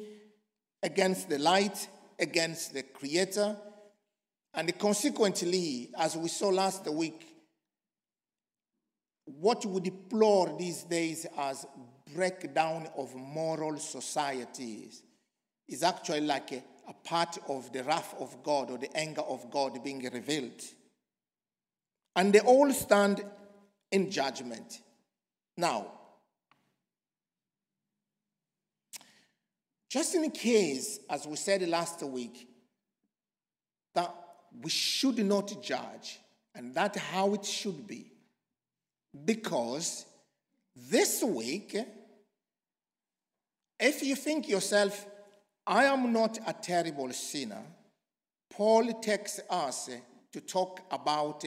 against 0.82 1.30
the 1.30 1.40
light, 1.40 1.88
against 2.20 2.74
the 2.74 2.84
Creator, 2.84 3.56
and 4.54 4.78
consequently, 4.78 5.90
as 5.98 6.16
we 6.16 6.30
saw 6.30 6.50
last 6.50 6.88
week, 6.88 7.26
what 9.26 9.66
we 9.66 9.80
deplore 9.82 10.56
these 10.60 10.84
days 10.84 11.26
as 11.38 11.66
breakdown 12.14 12.88
of 12.98 13.16
moral 13.16 13.78
societies 13.78 15.02
is 15.68 15.82
actually 15.82 16.22
like 16.22 16.52
a, 16.52 16.64
a 16.88 16.94
part 16.94 17.38
of 17.48 17.72
the 17.72 17.84
wrath 17.84 18.16
of 18.20 18.44
God 18.44 18.72
or 18.72 18.78
the 18.78 18.96
anger 18.96 19.22
of 19.22 19.50
God 19.52 19.84
being 19.84 20.04
revealed. 20.12 20.62
And 22.16 22.34
they 22.34 22.40
all 22.40 22.72
stand 22.74 23.24
in 23.92 24.12
judgment. 24.12 24.82
Now, 25.56 25.88
just 29.90 30.16
in 30.16 30.30
case, 30.32 31.00
as 31.10 31.28
we 31.28 31.36
said 31.36 31.68
last 31.68 32.02
week, 32.04 32.48
that 33.94 34.14
we 34.62 34.70
should 34.70 35.20
not 35.20 35.62
judge, 35.62 36.20
and 36.56 36.74
that's 36.74 36.98
how 36.98 37.34
it 37.34 37.46
should 37.46 37.88
be. 37.88 38.12
Because 39.26 40.06
this 40.76 41.24
week, 41.24 41.78
if 43.80 44.02
you 44.02 44.16
think 44.16 44.50
yourself, 44.50 45.06
I 45.66 45.86
am 45.86 46.12
not 46.12 46.40
a 46.46 46.54
terrible 46.54 47.12
sinner, 47.14 47.64
Paul 48.50 49.02
takes 49.02 49.40
us 49.50 49.90
to 50.32 50.42
talk 50.42 50.82
about 50.92 51.46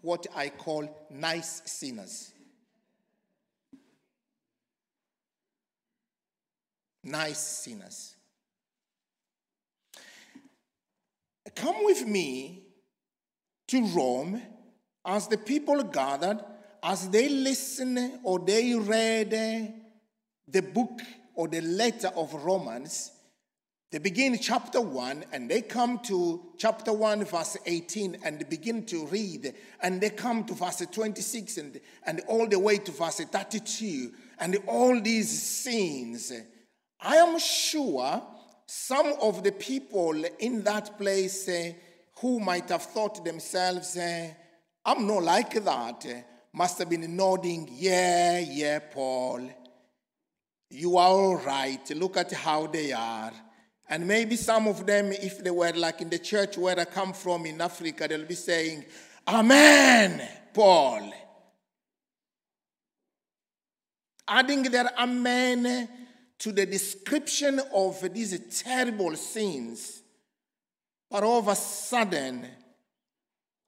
what 0.00 0.26
I 0.34 0.48
call 0.48 1.06
nice 1.10 1.62
sinners. 1.66 2.32
Nice 7.04 7.38
sinners. 7.38 8.16
Come 11.54 11.84
with 11.84 12.06
me 12.06 12.62
to 13.68 13.84
Rome 13.86 14.40
as 15.04 15.26
the 15.26 15.38
people 15.38 15.82
gathered 15.82 16.38
as 16.82 17.08
they 17.08 17.28
listened 17.28 18.20
or 18.22 18.38
they 18.38 18.74
read 18.74 19.30
the 20.46 20.62
book 20.62 21.00
or 21.34 21.48
the 21.48 21.60
letter 21.60 22.08
of 22.14 22.32
Romans, 22.34 23.12
they 23.90 23.98
begin 23.98 24.38
chapter 24.38 24.80
1 24.80 25.24
and 25.32 25.50
they 25.50 25.62
come 25.62 25.98
to 26.00 26.42
chapter 26.58 26.92
1, 26.92 27.24
verse 27.24 27.56
18, 27.64 28.18
and 28.22 28.38
they 28.38 28.44
begin 28.44 28.84
to 28.86 29.06
read, 29.06 29.54
and 29.82 30.00
they 30.00 30.10
come 30.10 30.44
to 30.44 30.54
verse 30.54 30.84
26 30.90 31.56
and, 31.56 31.80
and 32.04 32.20
all 32.28 32.46
the 32.46 32.58
way 32.58 32.76
to 32.76 32.92
verse 32.92 33.20
32, 33.20 34.12
and 34.40 34.58
all 34.66 35.00
these 35.00 35.30
scenes. 35.30 36.32
I 37.00 37.16
am 37.16 37.38
sure 37.38 38.22
some 38.66 39.14
of 39.22 39.42
the 39.42 39.52
people 39.52 40.22
in 40.38 40.62
that 40.64 40.98
place 40.98 41.48
uh, 41.48 41.72
who 42.20 42.40
might 42.40 42.68
have 42.68 42.82
thought 42.82 43.24
themselves, 43.24 43.96
uh, 43.96 44.28
I'm 44.84 45.06
not 45.06 45.22
like 45.22 45.64
that 45.64 46.04
must 46.52 46.78
have 46.78 46.90
been 46.90 47.14
nodding, 47.16 47.68
Yeah, 47.72 48.38
yeah, 48.40 48.80
Paul. 48.80 49.48
You 50.70 50.96
are 50.98 51.08
all 51.08 51.36
right. 51.36 51.88
Look 51.90 52.16
at 52.16 52.32
how 52.32 52.66
they 52.66 52.92
are. 52.92 53.32
And 53.88 54.06
maybe 54.06 54.36
some 54.36 54.68
of 54.68 54.84
them, 54.84 55.12
if 55.12 55.42
they 55.42 55.50
were 55.50 55.72
like 55.72 56.02
in 56.02 56.10
the 56.10 56.18
church 56.18 56.58
where 56.58 56.78
I 56.78 56.84
come 56.84 57.12
from 57.12 57.46
in 57.46 57.60
Africa, 57.60 58.06
they'll 58.08 58.26
be 58.26 58.34
saying, 58.34 58.84
Amen, 59.26 60.26
Paul. 60.52 61.12
Adding 64.26 64.64
their 64.64 64.90
Amen 64.98 65.88
to 66.38 66.52
the 66.52 66.66
description 66.66 67.60
of 67.74 68.12
these 68.12 68.62
terrible 68.62 69.16
sins. 69.16 70.02
But 71.10 71.22
all 71.22 71.38
of 71.38 71.48
a 71.48 71.56
sudden, 71.56 72.46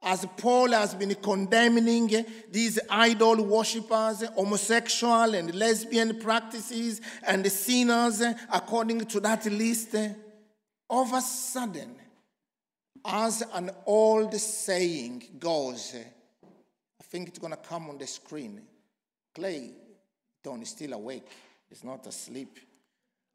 as 0.03 0.27
Paul 0.37 0.73
has 0.73 0.95
been 0.95 1.15
condemning 1.17 2.15
eh, 2.15 2.23
these 2.51 2.79
idol 2.89 3.45
worshippers, 3.45 4.23
eh, 4.23 4.29
homosexual 4.35 5.35
and 5.35 5.55
lesbian 5.55 6.19
practices, 6.19 7.01
and 7.23 7.47
sinners 7.51 8.23
eh, 8.23 8.33
according 8.51 9.01
to 9.01 9.21
that 9.21 9.45
list, 9.47 9.95
all 10.89 11.03
of 11.03 11.13
a 11.13 11.21
sudden, 11.21 11.95
as 13.05 13.43
an 13.53 13.71
old 13.87 14.35
saying 14.35 15.23
goes, 15.39 15.95
I 15.95 17.05
think 17.05 17.29
it's 17.29 17.39
going 17.39 17.53
to 17.53 17.59
come 17.59 17.91
on 17.91 17.99
the 17.99 18.07
screen. 18.07 18.63
Clay, 19.35 19.71
Don 20.43 20.63
is 20.63 20.71
still 20.71 20.95
awake. 20.95 21.29
He's 21.69 21.85
not 21.85 22.07
asleep. 22.07 22.59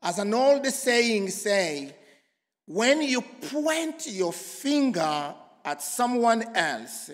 As 0.02 0.20
an 0.20 0.34
old 0.34 0.66
saying 0.66 1.30
say, 1.30 1.96
when 2.68 3.02
you 3.04 3.22
point 3.22 4.08
your 4.08 4.34
finger 4.34 5.34
at 5.66 5.82
someone 5.82 6.56
else, 6.56 7.10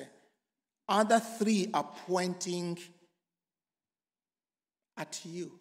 other 0.88 1.20
three 1.20 1.70
are 1.74 1.90
pointing 2.06 2.78
at 4.98 5.22
you. 5.24 5.58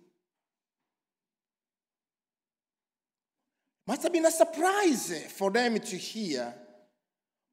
Must 3.87 4.03
have 4.03 4.13
been 4.13 4.27
a 4.27 4.31
surprise 4.31 5.13
for 5.37 5.51
them 5.51 5.79
to 5.79 5.97
hear, 5.97 6.53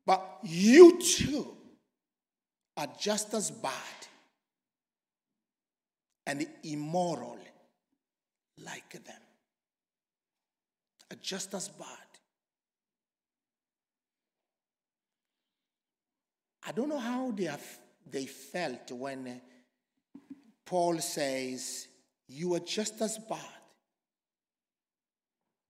but 0.06 0.40
you 0.44 1.00
too 1.00 1.56
are 2.76 2.88
just 3.00 3.34
as 3.34 3.50
bad 3.50 3.74
and 6.26 6.46
immoral 6.64 7.40
like 8.64 8.92
them. 8.92 9.22
Are 11.12 11.18
just 11.22 11.54
as 11.54 11.70
bad. 11.70 12.07
I 16.68 16.74
don't 16.74 16.90
know 16.90 17.00
how 17.00 17.32
they, 17.32 17.46
have, 17.46 17.66
they 18.12 18.26
felt 18.26 18.92
when 18.92 19.26
uh, 19.26 20.20
Paul 20.66 21.00
says, 21.00 21.88
You 22.28 22.56
are 22.56 22.60
just 22.60 23.02
as 23.02 23.18
bad. 23.18 23.40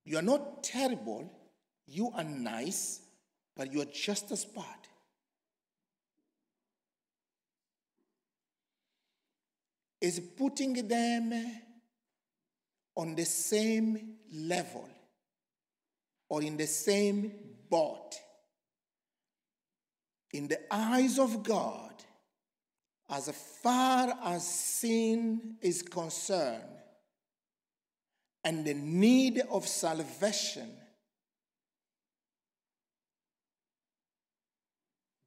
You 0.06 0.18
are 0.18 0.24
not 0.24 0.64
terrible, 0.64 1.32
you 1.86 2.10
are 2.16 2.24
nice, 2.24 3.02
but 3.56 3.72
you 3.72 3.82
are 3.82 3.92
just 3.94 4.32
as 4.32 4.44
bad. 4.44 4.66
Is 10.02 10.20
putting 10.20 10.88
them 10.88 11.62
on 12.96 13.14
the 13.14 13.26
same 13.26 14.16
level 14.34 14.90
or 16.28 16.42
in 16.42 16.58
the 16.58 16.66
same 16.68 17.32
boat 17.70 18.16
in 20.34 20.48
the 20.48 20.60
eyes 20.72 21.20
of 21.20 21.44
God, 21.44 21.94
as 23.10 23.30
far 23.64 24.14
as 24.26 24.46
sin 24.46 25.56
is 25.62 25.82
concerned 25.82 26.64
and 28.44 28.66
the 28.66 28.74
need 28.74 29.42
of 29.50 29.68
salvation, 29.68 30.70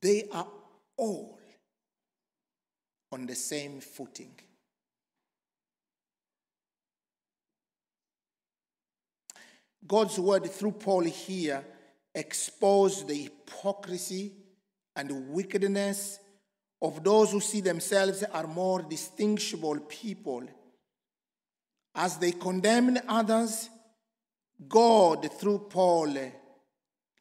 they 0.02 0.28
are 0.32 0.46
all 0.96 1.38
on 3.12 3.26
the 3.26 3.34
same 3.34 3.80
footing. 3.80 4.34
God's 9.86 10.18
word 10.18 10.50
through 10.50 10.72
Paul 10.72 11.02
here 11.02 11.64
exposed 12.14 13.08
the 13.08 13.14
hypocrisy 13.14 14.32
and 15.00 15.30
wickedness 15.30 16.18
of 16.82 17.02
those 17.02 17.32
who 17.32 17.40
see 17.40 17.62
themselves 17.62 18.22
are 18.22 18.46
more 18.46 18.82
distinguishable 18.82 19.80
people. 19.80 20.42
As 21.94 22.18
they 22.18 22.32
condemn 22.32 22.98
others, 23.08 23.70
God, 24.68 25.32
through 25.38 25.60
Paul, 25.70 26.14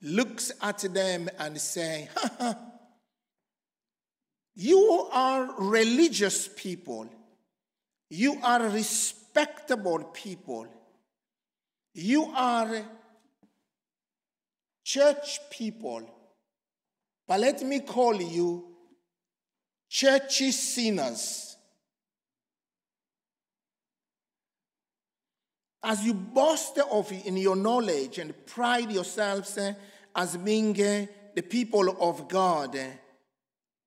looks 0.01 0.51
at 0.61 0.79
them 0.93 1.29
and 1.39 1.59
says, 1.59 2.09
You 4.55 5.09
are 5.13 5.55
religious 5.57 6.49
people. 6.49 7.09
You 8.09 8.39
are 8.43 8.63
respectable 8.63 10.03
people. 10.13 10.67
You 11.93 12.25
are 12.35 12.83
church 14.83 15.39
people. 15.49 16.18
But 17.29 17.41
let 17.41 17.61
me 17.61 17.81
call 17.81 18.19
you 18.19 18.65
churchy 19.87 20.49
sinners. 20.49 21.57
As 25.83 26.03
you 26.03 26.15
boast 26.15 26.79
of 26.79 27.11
in 27.11 27.37
your 27.37 27.55
knowledge 27.55 28.17
and 28.17 28.33
pride 28.47 28.91
yourselves 28.91 29.59
eh, 29.59 29.73
as 30.15 30.37
being 30.37 30.81
eh, 30.81 31.05
the 31.35 31.43
people 31.43 31.95
of 32.01 32.27
God, 32.27 32.75
eh, 32.75 32.93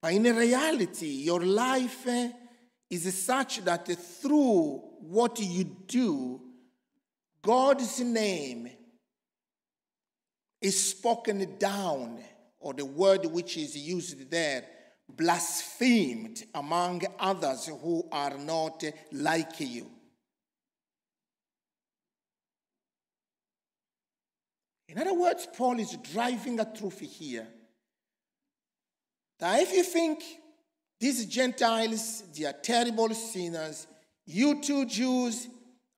but 0.01 0.13
in 0.13 0.23
reality, 0.23 1.09
your 1.09 1.45
life 1.45 2.07
is 2.89 3.13
such 3.25 3.65
that 3.65 3.87
through 3.87 4.81
what 5.01 5.41
you 5.41 5.65
do, 5.65 6.41
God's 7.43 7.99
name 7.99 8.71
is 10.61 10.91
spoken 10.91 11.59
down, 11.59 12.21
or 12.63 12.73
the 12.73 12.85
word 12.85 13.27
which 13.27 13.57
is 13.57 13.77
used 13.77 14.31
there, 14.31 14.65
blasphemed 15.09 16.45
among 16.55 17.03
others 17.19 17.67
who 17.67 18.09
are 18.11 18.39
not 18.39 18.83
like 19.13 19.61
you. 19.61 19.87
In 24.89 24.99
other 24.99 25.15
words, 25.15 25.49
Paul 25.57 25.79
is 25.81 25.97
driving 26.13 26.61
a 26.61 26.65
truth 26.65 27.01
here. 27.01 27.49
That 29.39 29.61
if 29.61 29.73
you 29.73 29.83
think 29.83 30.23
these 31.01 31.27
Gentiles, 31.27 32.23
they 32.37 32.45
are 32.45 32.53
terrible 32.53 33.13
sinners, 33.15 33.87
you 34.25 34.61
two 34.61 34.87
Jews 34.87 35.49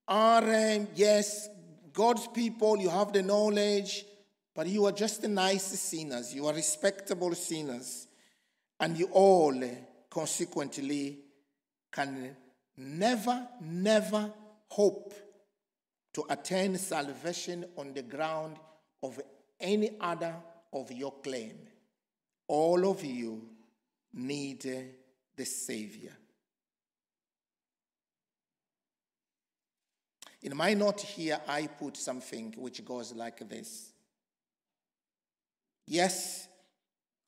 are, 0.09 0.43
um, 0.43 0.89
yes, 0.95 1.49
God's 1.93 2.27
people, 2.29 2.79
you 2.79 2.89
have 2.89 3.13
the 3.13 3.23
knowledge, 3.23 4.05
but 4.55 4.69
you 4.69 4.85
are 4.85 4.93
just 4.93 5.23
the 5.23 5.29
nice 5.29 5.65
sinners. 5.65 6.33
You 6.33 6.47
are 6.47 6.55
respectable 6.55 7.35
sinners. 7.35 8.07
And 8.79 8.97
you 8.97 9.09
all, 9.13 9.63
eh, 9.63 9.75
consequently, 10.09 11.19
can 11.91 12.37
never, 12.77 13.49
never 13.61 14.33
hope 14.69 15.13
to 16.13 16.25
attain 16.31 16.77
salvation 16.77 17.65
on 17.77 17.93
the 17.93 18.03
ground 18.03 18.57
of 19.03 19.21
any 19.61 19.91
other 20.01 20.35
of 20.73 20.91
your 20.93 21.13
claim. 21.23 21.59
All 22.47 22.89
of 22.89 23.03
you 23.03 23.49
need 24.13 24.65
eh, 24.67 24.83
the 25.37 25.45
Savior. 25.45 26.17
In 30.43 30.57
my 30.57 30.75
note 30.75 31.01
here, 31.01 31.41
I 31.49 31.67
put 31.67 31.97
something 31.97 32.55
which 32.57 32.85
goes 32.85 33.13
like 33.15 33.49
this 33.49 33.94
Yes, 35.87 36.49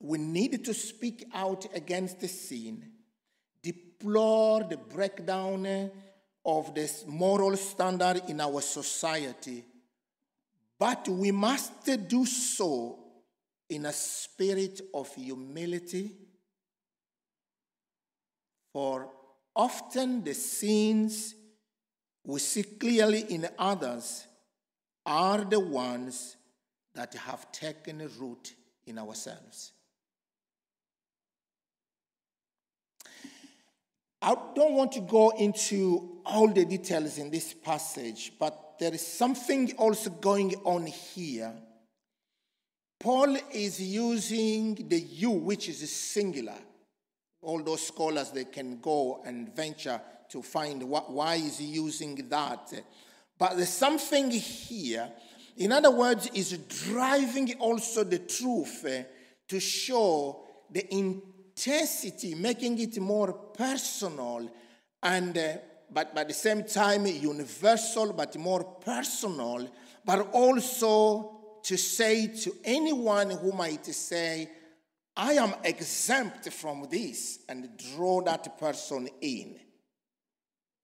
we 0.00 0.18
need 0.18 0.64
to 0.64 0.74
speak 0.74 1.26
out 1.32 1.66
against 1.74 2.20
the 2.20 2.28
sin, 2.28 2.84
deplore 3.62 4.64
the 4.64 4.76
breakdown 4.76 5.90
of 6.44 6.74
this 6.74 7.04
moral 7.06 7.56
standard 7.56 8.22
in 8.28 8.40
our 8.40 8.60
society 8.60 9.64
but 10.78 11.08
we 11.08 11.30
must 11.30 11.84
do 12.08 12.26
so 12.26 12.98
in 13.68 13.86
a 13.86 13.92
spirit 13.92 14.80
of 14.92 15.12
humility, 15.14 16.12
for 18.72 19.10
often 19.54 20.22
the 20.22 20.34
sins 20.34 21.34
we 22.22 22.38
see 22.40 22.62
clearly 22.62 23.20
in 23.20 23.48
others 23.58 24.26
are 25.04 25.44
the 25.44 25.58
ones 25.58 26.35
that 26.96 27.14
have 27.14 27.50
taken 27.52 28.10
root 28.18 28.54
in 28.86 28.98
ourselves. 28.98 29.72
I 34.20 34.34
don't 34.54 34.72
want 34.72 34.92
to 34.92 35.00
go 35.02 35.30
into 35.30 36.20
all 36.24 36.48
the 36.48 36.64
details 36.64 37.18
in 37.18 37.30
this 37.30 37.54
passage, 37.54 38.32
but 38.40 38.74
there 38.80 38.92
is 38.92 39.06
something 39.06 39.72
also 39.78 40.10
going 40.10 40.54
on 40.64 40.86
here. 40.86 41.52
Paul 42.98 43.36
is 43.52 43.80
using 43.80 44.74
the 44.88 44.98
you, 44.98 45.30
which 45.30 45.68
is 45.68 45.88
singular. 45.92 46.56
All 47.42 47.62
those 47.62 47.86
scholars 47.86 48.30
they 48.30 48.46
can 48.46 48.80
go 48.80 49.22
and 49.24 49.54
venture 49.54 50.00
to 50.30 50.42
find 50.42 50.82
what, 50.82 51.12
why 51.12 51.36
is 51.36 51.58
he 51.58 51.66
using 51.66 52.16
that. 52.28 52.72
But 53.38 53.56
there's 53.56 53.68
something 53.68 54.30
here. 54.30 55.08
In 55.56 55.72
other 55.72 55.90
words, 55.90 56.28
is 56.34 56.56
driving 56.88 57.54
also 57.58 58.04
the 58.04 58.18
truth 58.18 58.84
uh, 58.84 59.02
to 59.48 59.60
show 59.60 60.44
the 60.70 60.92
intensity, 60.94 62.34
making 62.34 62.78
it 62.78 62.98
more 63.00 63.32
personal 63.32 64.50
and 65.02 65.38
uh, 65.38 65.52
but, 65.90 66.16
at 66.16 66.28
the 66.28 66.34
same 66.34 66.64
time 66.64 67.06
universal, 67.06 68.12
but 68.12 68.36
more 68.36 68.64
personal, 68.64 69.68
but 70.04 70.30
also 70.32 71.58
to 71.62 71.76
say 71.76 72.26
to 72.26 72.54
anyone 72.64 73.30
who 73.30 73.52
might 73.52 73.86
say, 73.86 74.50
I 75.16 75.34
am 75.34 75.54
exempt 75.64 76.52
from 76.52 76.86
this, 76.90 77.38
and 77.48 77.70
draw 77.94 78.20
that 78.22 78.58
person 78.58 79.08
in. 79.20 79.58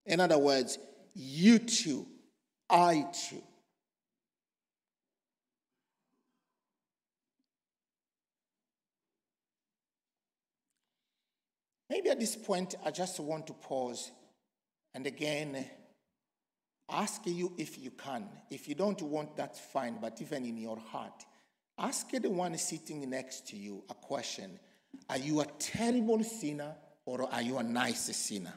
In 0.06 0.20
other 0.20 0.38
words, 0.38 0.78
you 1.14 1.58
too, 1.58 2.06
I 2.70 3.06
too. 3.28 3.42
Maybe 11.92 12.08
at 12.08 12.18
this 12.18 12.36
point, 12.36 12.74
I 12.82 12.90
just 12.90 13.20
want 13.20 13.46
to 13.48 13.52
pause 13.52 14.12
and 14.94 15.06
again, 15.06 15.62
ask 16.88 17.20
you 17.26 17.52
if 17.58 17.78
you 17.78 17.90
can. 17.90 18.30
If 18.50 18.66
you 18.66 18.74
don't 18.74 19.02
want, 19.02 19.36
that's 19.36 19.60
fine, 19.60 19.98
but 20.00 20.18
even 20.22 20.46
in 20.46 20.56
your 20.56 20.78
heart, 20.78 21.26
ask 21.78 22.10
the 22.10 22.30
one 22.30 22.56
sitting 22.56 23.10
next 23.10 23.46
to 23.48 23.58
you 23.58 23.84
a 23.90 23.94
question 23.94 24.58
Are 25.10 25.18
you 25.18 25.42
a 25.42 25.46
terrible 25.58 26.24
sinner 26.24 26.74
or 27.04 27.30
are 27.30 27.42
you 27.42 27.58
a 27.58 27.62
nice 27.62 28.16
sinner? 28.16 28.54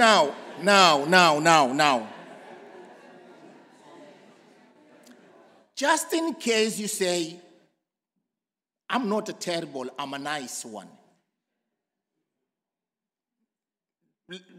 Now, 0.00 0.34
now, 0.62 1.04
now, 1.04 1.38
now, 1.40 1.72
now. 1.74 2.08
Just 5.76 6.14
in 6.14 6.32
case 6.36 6.78
you 6.78 6.88
say, 6.88 7.38
I'm 8.88 9.10
not 9.10 9.28
a 9.28 9.34
terrible, 9.34 9.90
I'm 9.98 10.14
a 10.14 10.18
nice 10.18 10.64
one. 10.64 10.88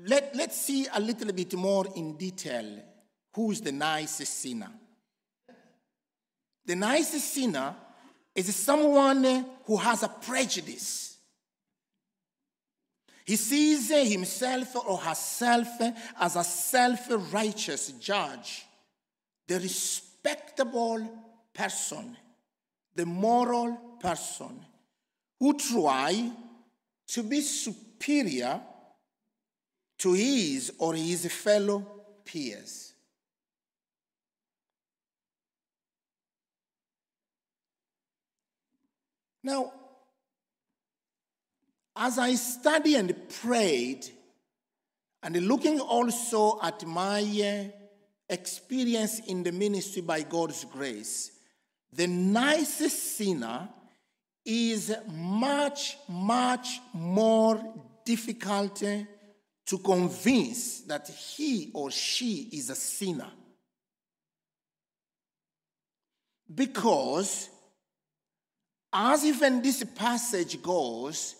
Let, 0.05 0.35
let's 0.35 0.61
see 0.61 0.85
a 0.93 0.99
little 0.99 1.33
bit 1.33 1.55
more 1.55 1.87
in 1.95 2.17
detail 2.17 2.77
who's 3.33 3.61
the 3.61 3.71
nicest 3.71 4.41
sinner. 4.41 4.69
The 6.67 6.75
nicest 6.75 7.33
sinner 7.33 7.73
is 8.35 8.55
someone 8.55 9.23
who 9.65 9.77
has 9.77 10.03
a 10.03 10.07
prejudice 10.07 11.10
he 13.25 13.35
sees 13.35 13.89
himself 13.89 14.75
or 14.75 14.97
herself 14.97 15.67
as 16.19 16.35
a 16.35 16.43
self 16.43 17.07
righteous 17.33 17.91
judge, 17.93 18.65
the 19.47 19.59
respectable 19.59 21.07
person, 21.53 22.17
the 22.95 23.05
moral 23.05 23.97
person 23.99 24.65
who 25.39 25.57
try 25.57 26.31
to 27.07 27.23
be 27.23 27.41
superior 27.41 28.61
to 29.97 30.13
his 30.13 30.73
or 30.79 30.95
his 30.95 31.31
fellow 31.31 31.85
peers. 32.25 32.93
Now, 39.43 39.73
as 42.01 42.17
I 42.17 42.33
studied 42.33 42.95
and 42.95 43.29
prayed, 43.43 44.09
and 45.21 45.35
looking 45.47 45.79
also 45.79 46.59
at 46.63 46.83
my 46.83 47.21
uh, 47.21 47.69
experience 48.27 49.19
in 49.27 49.43
the 49.43 49.51
ministry 49.51 50.01
by 50.01 50.23
God's 50.23 50.65
grace, 50.65 51.29
the 51.93 52.07
nicest 52.07 53.17
sinner 53.17 53.69
is 54.43 54.95
much, 55.11 55.95
much 56.09 56.79
more 56.91 57.61
difficult 58.03 58.77
to 58.77 59.77
convince 59.77 60.81
that 60.81 61.07
he 61.07 61.69
or 61.71 61.91
she 61.91 62.49
is 62.51 62.71
a 62.71 62.75
sinner. 62.75 63.29
Because, 66.53 67.47
as 68.91 69.23
even 69.23 69.61
this 69.61 69.83
passage 69.95 70.59
goes, 70.63 71.35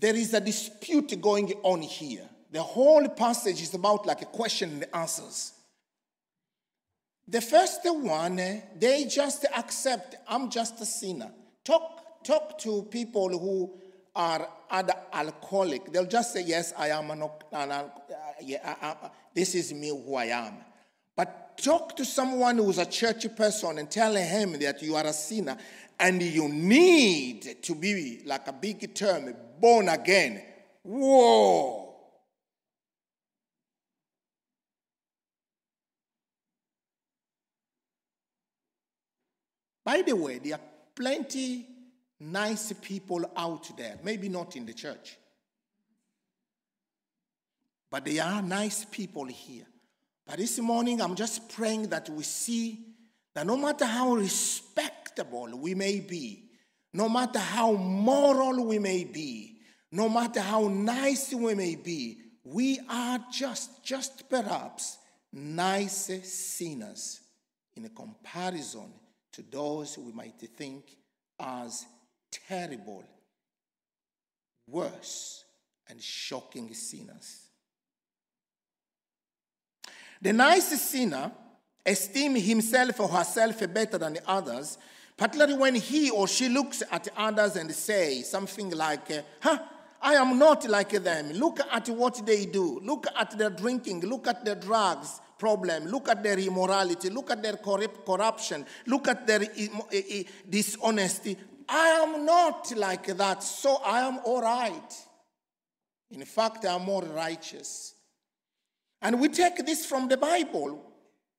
there 0.00 0.14
is 0.14 0.34
a 0.34 0.40
dispute 0.40 1.20
going 1.20 1.52
on 1.62 1.82
here. 1.82 2.28
The 2.50 2.62
whole 2.62 3.08
passage 3.08 3.60
is 3.62 3.74
about 3.74 4.06
like 4.06 4.22
a 4.22 4.26
question 4.26 4.70
and 4.70 4.86
answers. 4.94 5.52
The 7.26 7.40
first 7.40 7.80
one, 7.84 8.36
they 8.36 9.06
just 9.08 9.46
accept, 9.56 10.16
I'm 10.28 10.50
just 10.50 10.80
a 10.80 10.86
sinner. 10.86 11.30
Talk, 11.64 12.22
talk 12.22 12.58
to 12.60 12.82
people 12.90 13.30
who 13.30 13.72
are 14.14 14.46
other 14.70 14.94
alcoholic. 15.12 15.90
They'll 15.90 16.06
just 16.06 16.32
say, 16.32 16.42
yes, 16.42 16.74
I 16.76 16.88
am 16.88 17.10
an, 17.10 17.22
an 17.52 17.70
uh, 17.72 17.88
yeah, 18.42 18.94
this 19.34 19.54
is 19.54 19.72
me 19.72 19.88
who 19.88 20.14
I 20.14 20.26
am. 20.26 20.54
But 21.16 21.58
talk 21.58 21.96
to 21.96 22.04
someone 22.04 22.58
who's 22.58 22.78
a 22.78 22.86
church 22.86 23.26
person 23.36 23.78
and 23.78 23.90
tell 23.90 24.14
him 24.14 24.58
that 24.60 24.82
you 24.82 24.96
are 24.96 25.06
a 25.06 25.12
sinner 25.12 25.56
and 25.98 26.22
you 26.22 26.48
need 26.48 27.62
to 27.62 27.74
be, 27.74 28.20
like 28.26 28.48
a 28.48 28.52
big 28.52 28.94
term, 28.94 29.34
born 29.60 29.88
again. 29.88 30.42
Whoa! 30.82 31.84
By 39.84 40.02
the 40.02 40.16
way, 40.16 40.38
there 40.38 40.54
are 40.54 40.60
plenty 40.94 41.66
nice 42.18 42.72
people 42.80 43.30
out 43.36 43.76
there, 43.76 43.98
maybe 44.02 44.28
not 44.28 44.56
in 44.56 44.64
the 44.64 44.72
church, 44.72 45.18
but 47.90 48.04
there 48.04 48.24
are 48.24 48.40
nice 48.40 48.84
people 48.86 49.26
here. 49.26 49.66
But 50.26 50.38
this 50.38 50.58
morning, 50.58 51.02
I'm 51.02 51.14
just 51.14 51.50
praying 51.50 51.88
that 51.88 52.08
we 52.08 52.22
see 52.22 52.78
that 53.34 53.46
no 53.46 53.56
matter 53.56 53.84
how 53.84 54.14
respectable 54.14 55.50
we 55.54 55.74
may 55.74 56.00
be, 56.00 56.50
no 56.94 57.08
matter 57.08 57.40
how 57.40 57.72
moral 57.72 58.64
we 58.64 58.78
may 58.78 59.02
be, 59.02 59.58
no 59.90 60.08
matter 60.08 60.40
how 60.40 60.68
nice 60.68 61.34
we 61.34 61.54
may 61.54 61.74
be, 61.74 62.18
we 62.44 62.78
are 62.88 63.18
just, 63.32 63.84
just 63.84 64.30
perhaps 64.30 64.98
nice 65.32 66.10
sinners 66.22 67.20
in 67.76 67.88
comparison 67.88 68.92
to 69.32 69.42
those 69.42 69.98
we 69.98 70.12
might 70.12 70.38
think 70.56 70.84
as 71.40 71.84
terrible, 72.30 73.04
worse, 74.68 75.44
and 75.88 76.00
shocking 76.00 76.72
sinners. 76.74 77.48
The 80.22 80.32
nice 80.32 80.80
sinner 80.80 81.32
esteems 81.84 82.42
himself 82.42 83.00
or 83.00 83.08
herself 83.08 83.58
better 83.74 83.98
than 83.98 84.14
the 84.14 84.22
others, 84.30 84.78
particularly 85.16 85.54
when 85.54 85.74
he 85.74 86.10
or 86.10 86.26
she 86.26 86.48
looks 86.48 86.82
at 86.90 87.08
others 87.16 87.56
and 87.56 87.72
say 87.72 88.22
something 88.22 88.70
like, 88.70 89.10
uh, 89.10 89.22
huh, 89.40 89.58
I 90.02 90.14
am 90.14 90.38
not 90.38 90.68
like 90.68 90.90
them. 90.90 91.32
Look 91.32 91.60
at 91.72 91.88
what 91.88 92.24
they 92.26 92.46
do. 92.46 92.80
Look 92.82 93.06
at 93.18 93.38
their 93.38 93.50
drinking. 93.50 94.00
Look 94.00 94.26
at 94.26 94.44
their 94.44 94.56
drugs 94.56 95.20
problem. 95.38 95.86
Look 95.86 96.08
at 96.08 96.22
their 96.22 96.38
immorality. 96.38 97.10
Look 97.10 97.30
at 97.30 97.42
their 97.42 97.56
corruption. 97.56 98.64
Look 98.86 99.08
at 99.08 99.26
their 99.26 99.40
dishonesty. 100.48 101.36
I 101.68 101.88
am 102.02 102.24
not 102.24 102.72
like 102.76 103.06
that, 103.16 103.42
so 103.42 103.76
I 103.84 104.00
am 104.00 104.20
all 104.24 104.42
right. 104.42 104.94
In 106.10 106.24
fact, 106.24 106.64
I 106.64 106.74
am 106.74 106.82
more 106.82 107.02
righteous. 107.02 107.94
And 109.00 109.20
we 109.20 109.28
take 109.28 109.64
this 109.64 109.84
from 109.86 110.08
the 110.08 110.16
Bible. 110.16 110.82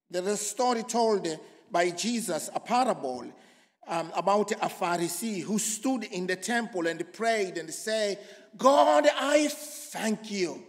There 0.10 0.24
is 0.24 0.28
a 0.30 0.38
story 0.38 0.84
told 0.84 1.28
by 1.72 1.90
Jesus, 1.92 2.50
a 2.54 2.60
parable 2.60 3.26
um, 3.88 4.12
about 4.16 4.52
a 4.52 4.70
Pharisee 4.70 5.42
who 5.42 5.60
stood 5.60 6.04
in 6.06 6.28
the 6.28 6.36
temple 6.36 6.88
and 6.88 7.12
prayed 7.14 7.58
and 7.58 7.72
said, 7.74 8.20
God, 8.58 9.08
I 9.16 9.48
thank 9.48 10.32
you 10.32 10.64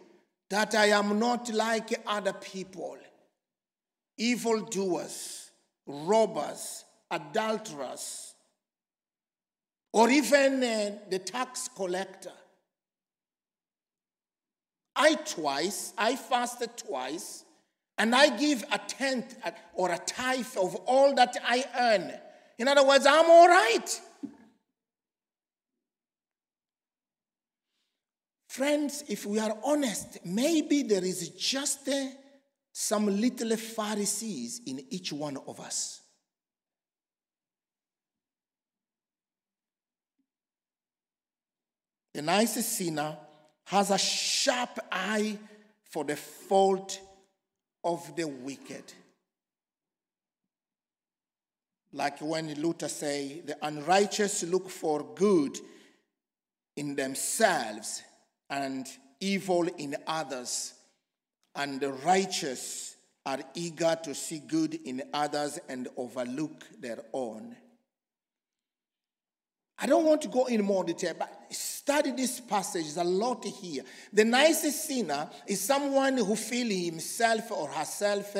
that 0.50 0.74
I 0.74 0.86
am 0.86 1.18
not 1.18 1.52
like 1.52 2.00
other 2.06 2.32
people 2.32 2.98
evildoers, 4.18 5.50
robbers, 5.86 6.84
adulterers, 7.10 8.34
or 9.92 10.10
even 10.10 10.62
uh, 10.62 10.98
the 11.10 11.18
tax 11.18 11.68
collector. 11.74 12.32
I 14.94 15.14
twice, 15.14 15.92
I 15.98 16.16
fasted 16.16 16.70
twice, 16.76 17.44
and 17.98 18.14
I 18.14 18.36
give 18.36 18.64
a 18.72 18.78
tenth 18.78 19.36
or 19.74 19.90
a 19.90 19.98
tithe 19.98 20.56
of 20.56 20.74
all 20.86 21.14
that 21.14 21.36
I 21.44 21.64
earn. 21.78 22.12
In 22.58 22.68
other 22.68 22.84
words, 22.84 23.06
I'm 23.06 23.30
all 23.30 23.48
right. 23.48 24.00
Friends, 28.48 29.04
if 29.08 29.26
we 29.26 29.38
are 29.38 29.54
honest, 29.64 30.24
maybe 30.24 30.82
there 30.82 31.04
is 31.04 31.28
just 31.30 31.86
a 31.88 32.12
some 32.72 33.20
little 33.20 33.56
Pharisees 33.56 34.60
in 34.66 34.84
each 34.90 35.12
one 35.12 35.38
of 35.46 35.60
us. 35.60 36.02
The 42.12 42.22
nicest 42.22 42.76
sinner 42.78 43.16
has 43.64 43.90
a 43.90 43.98
sharp 43.98 44.78
eye 44.90 45.38
for 45.90 46.04
the 46.04 46.16
fault 46.16 46.98
of 47.84 48.16
the 48.16 48.24
wicked. 48.26 48.84
Like 51.96 52.20
when 52.20 52.52
Luther 52.60 52.88
say, 52.88 53.40
the 53.46 53.56
unrighteous 53.62 54.42
look 54.42 54.68
for 54.68 55.02
good 55.14 55.58
in 56.76 56.94
themselves 56.94 58.02
and 58.50 58.86
evil 59.18 59.66
in 59.78 59.96
others 60.06 60.74
and 61.54 61.80
the 61.80 61.92
righteous 61.92 62.96
are 63.24 63.38
eager 63.54 63.98
to 64.04 64.14
see 64.14 64.40
good 64.40 64.74
in 64.84 65.02
others 65.14 65.58
and 65.70 65.88
overlook 65.96 66.64
their 66.78 66.98
own. 67.14 67.56
I 69.78 69.86
don't 69.86 70.04
want 70.04 70.20
to 70.22 70.28
go 70.28 70.46
in 70.46 70.62
more 70.64 70.84
detail, 70.84 71.14
but 71.18 71.46
study 71.50 72.12
this 72.12 72.40
passage. 72.40 72.84
There's 72.84 72.96
a 72.98 73.04
lot 73.04 73.44
here. 73.44 73.84
The 74.12 74.24
nicest 74.24 74.86
sinner 74.86 75.28
is 75.46 75.60
someone 75.60 76.18
who 76.18 76.36
feels 76.36 76.86
himself 76.86 77.50
or 77.50 77.68
herself 77.68 78.36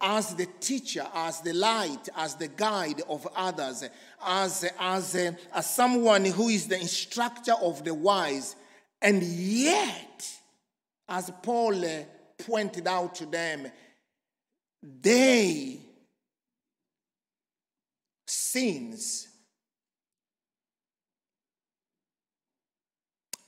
as 0.00 0.34
the 0.34 0.46
teacher, 0.60 1.06
as 1.14 1.40
the 1.40 1.52
light, 1.52 2.08
as 2.16 2.34
the 2.34 2.48
guide 2.48 3.02
of 3.08 3.26
others, 3.34 3.84
as, 4.24 4.70
as, 4.78 5.14
uh, 5.14 5.32
as 5.54 5.74
someone 5.74 6.24
who 6.24 6.48
is 6.48 6.68
the 6.68 6.78
instructor 6.78 7.54
of 7.62 7.84
the 7.84 7.94
wise. 7.94 8.56
And 9.00 9.22
yet, 9.22 10.28
as 11.08 11.30
Paul 11.42 11.84
uh, 11.84 12.02
pointed 12.38 12.86
out 12.86 13.14
to 13.16 13.26
them, 13.26 13.70
they 14.82 15.80
sins 18.26 19.28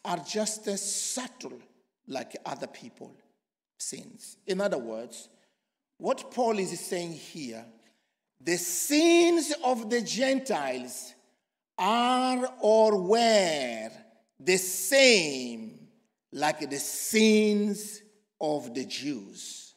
are 0.05 0.19
just 0.19 0.67
as 0.69 0.81
subtle 0.81 1.61
like 2.07 2.37
other 2.47 2.67
people 2.67 3.15
sins. 3.79 4.39
In 4.47 4.61
other 4.61 4.79
words, 4.79 5.29
what 5.99 6.31
Paul 6.31 6.59
is 6.59 6.79
saying 6.79 7.13
here, 7.13 7.65
the 8.41 8.57
sins 8.57 9.53
of 9.65 9.91
the 9.91 10.01
Gentiles 10.01 11.15
are 11.77 12.49
or 12.61 13.03
were 13.03 13.91
the 14.39 14.57
same 14.57 15.89
like 16.33 16.71
the 16.71 16.79
sins 16.79 18.01
of 18.41 18.73
the 18.75 18.85
Jews. 18.85 19.75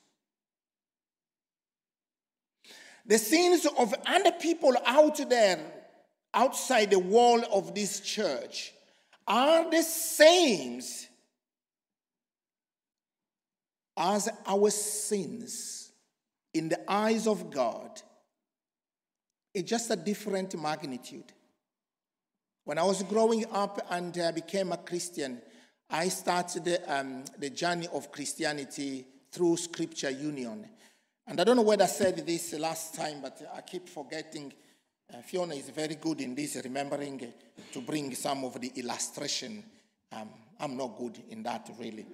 The 3.05 3.17
sins 3.17 3.65
of 3.77 3.93
other 4.05 4.31
people 4.33 4.75
out 4.85 5.27
there, 5.27 5.59
outside 6.33 6.91
the 6.91 6.99
wall 6.99 7.43
of 7.51 7.73
this 7.73 7.99
church, 7.99 8.73
are 9.27 9.69
the 9.71 9.81
same 9.81 10.81
as 13.97 14.29
our 14.45 14.69
sins 14.69 15.80
in 16.53 16.69
the 16.69 16.91
eyes 16.91 17.27
of 17.27 17.49
God. 17.49 18.01
It's 19.53 19.69
just 19.69 19.91
a 19.91 19.95
different 19.95 20.59
magnitude. 20.59 21.31
When 22.63 22.77
I 22.77 22.83
was 22.83 23.03
growing 23.03 23.45
up 23.51 23.85
and 23.89 24.17
I 24.17 24.31
became 24.31 24.71
a 24.71 24.77
Christian, 24.77 25.41
I 25.89 26.07
started 26.07 26.79
um, 26.87 27.25
the 27.37 27.49
journey 27.49 27.87
of 27.91 28.11
Christianity 28.11 29.05
through 29.31 29.57
Scripture 29.57 30.11
Union. 30.11 30.65
And 31.27 31.39
I 31.39 31.43
don't 31.43 31.55
know 31.55 31.63
whether 31.63 31.83
I 31.83 31.87
said 31.87 32.25
this 32.25 32.53
last 32.53 32.95
time, 32.95 33.21
but 33.21 33.41
I 33.55 33.61
keep 33.61 33.89
forgetting. 33.89 34.53
Uh, 35.13 35.21
Fiona 35.21 35.55
is 35.55 35.69
very 35.69 35.95
good 35.95 36.21
in 36.21 36.35
this, 36.35 36.59
remembering 36.63 37.33
to 37.73 37.81
bring 37.81 38.13
some 38.15 38.45
of 38.45 38.59
the 38.61 38.71
illustration. 38.75 39.63
Um, 40.11 40.29
I'm 40.59 40.77
not 40.77 40.97
good 40.97 41.21
in 41.29 41.43
that, 41.43 41.69
really. 41.79 42.05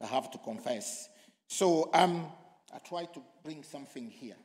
I 0.00 0.06
have 0.06 0.30
to 0.30 0.38
confess. 0.38 1.08
So 1.48 1.90
um, 1.92 2.26
I 2.74 2.78
try 2.78 3.04
to 3.04 3.22
bring 3.44 3.62
something 3.62 4.10
here. 4.10 4.36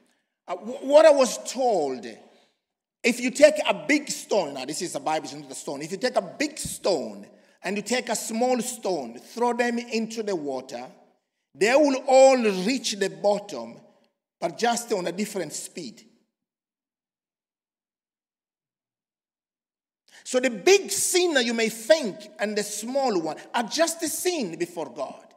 Uh, 0.48 0.56
w- 0.56 0.80
what 0.80 1.06
I 1.06 1.10
was 1.10 1.38
told 1.52 2.06
if 3.04 3.20
you 3.20 3.32
take 3.32 3.56
a 3.68 3.74
big 3.88 4.10
stone, 4.10 4.54
now 4.54 4.66
this 4.66 4.82
is 4.82 4.94
the 4.94 5.00
Bible, 5.00 5.26
it's 5.26 5.34
not 5.34 5.50
the 5.50 5.56
stone. 5.56 5.82
If 5.82 5.92
you 5.92 5.98
take 5.98 6.16
a 6.16 6.22
big 6.22 6.58
stone 6.58 7.26
and 7.64 7.78
you 7.78 7.82
take 7.82 8.10
a 8.10 8.16
small 8.16 8.62
stone, 8.62 9.18
throw 9.20 9.54
them 9.54 9.80
into 9.80 10.22
the 10.22 10.36
water, 10.36 10.86
they 11.56 11.74
will 11.74 12.04
all 12.08 12.38
reach 12.38 12.94
the 12.94 13.10
bottom, 13.10 13.78
but 14.40 14.58
just 14.58 14.92
on 14.92 15.08
a 15.08 15.12
different 15.12 15.54
speed. 15.54 16.04
So 20.24 20.40
the 20.40 20.52
big 20.52 20.92
sinner 20.92 21.40
you 21.40 21.54
may 21.54 21.70
think 21.70 22.30
and 22.38 22.56
the 22.56 22.64
small 22.64 23.20
one 23.20 23.38
are 23.54 23.64
just 23.64 24.04
a 24.04 24.08
sin 24.10 24.58
before 24.58 24.90
God. 24.94 25.29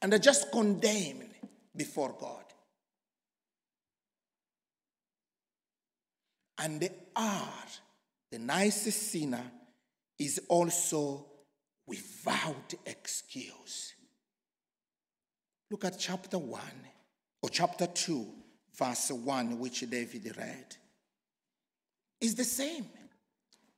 And 0.00 0.14
are 0.14 0.18
just 0.18 0.52
condemned 0.52 1.34
before 1.74 2.14
God. 2.18 2.44
And 6.58 6.80
the 6.80 6.90
R, 7.14 7.48
the 8.30 8.38
nicest 8.38 9.10
sinner, 9.10 9.44
is 10.18 10.40
also 10.48 11.26
without 11.86 12.74
excuse. 12.84 13.94
Look 15.70 15.84
at 15.84 15.98
chapter 15.98 16.38
1 16.38 16.60
or 17.42 17.50
chapter 17.50 17.86
2, 17.86 18.26
verse 18.76 19.10
1, 19.10 19.58
which 19.58 19.88
David 19.88 20.36
read. 20.36 20.76
It's 22.20 22.34
the 22.34 22.44
same. 22.44 22.86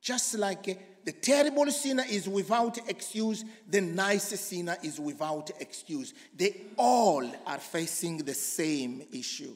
Just 0.01 0.35
like 0.35 1.03
the 1.05 1.11
terrible 1.11 1.69
sinner 1.71 2.03
is 2.09 2.27
without 2.27 2.77
excuse, 2.89 3.45
the 3.67 3.81
nice 3.81 4.39
sinner 4.39 4.77
is 4.83 4.99
without 4.99 5.51
excuse. 5.59 6.13
They 6.35 6.55
all 6.77 7.29
are 7.45 7.59
facing 7.59 8.17
the 8.17 8.33
same 8.33 9.03
issue. 9.11 9.55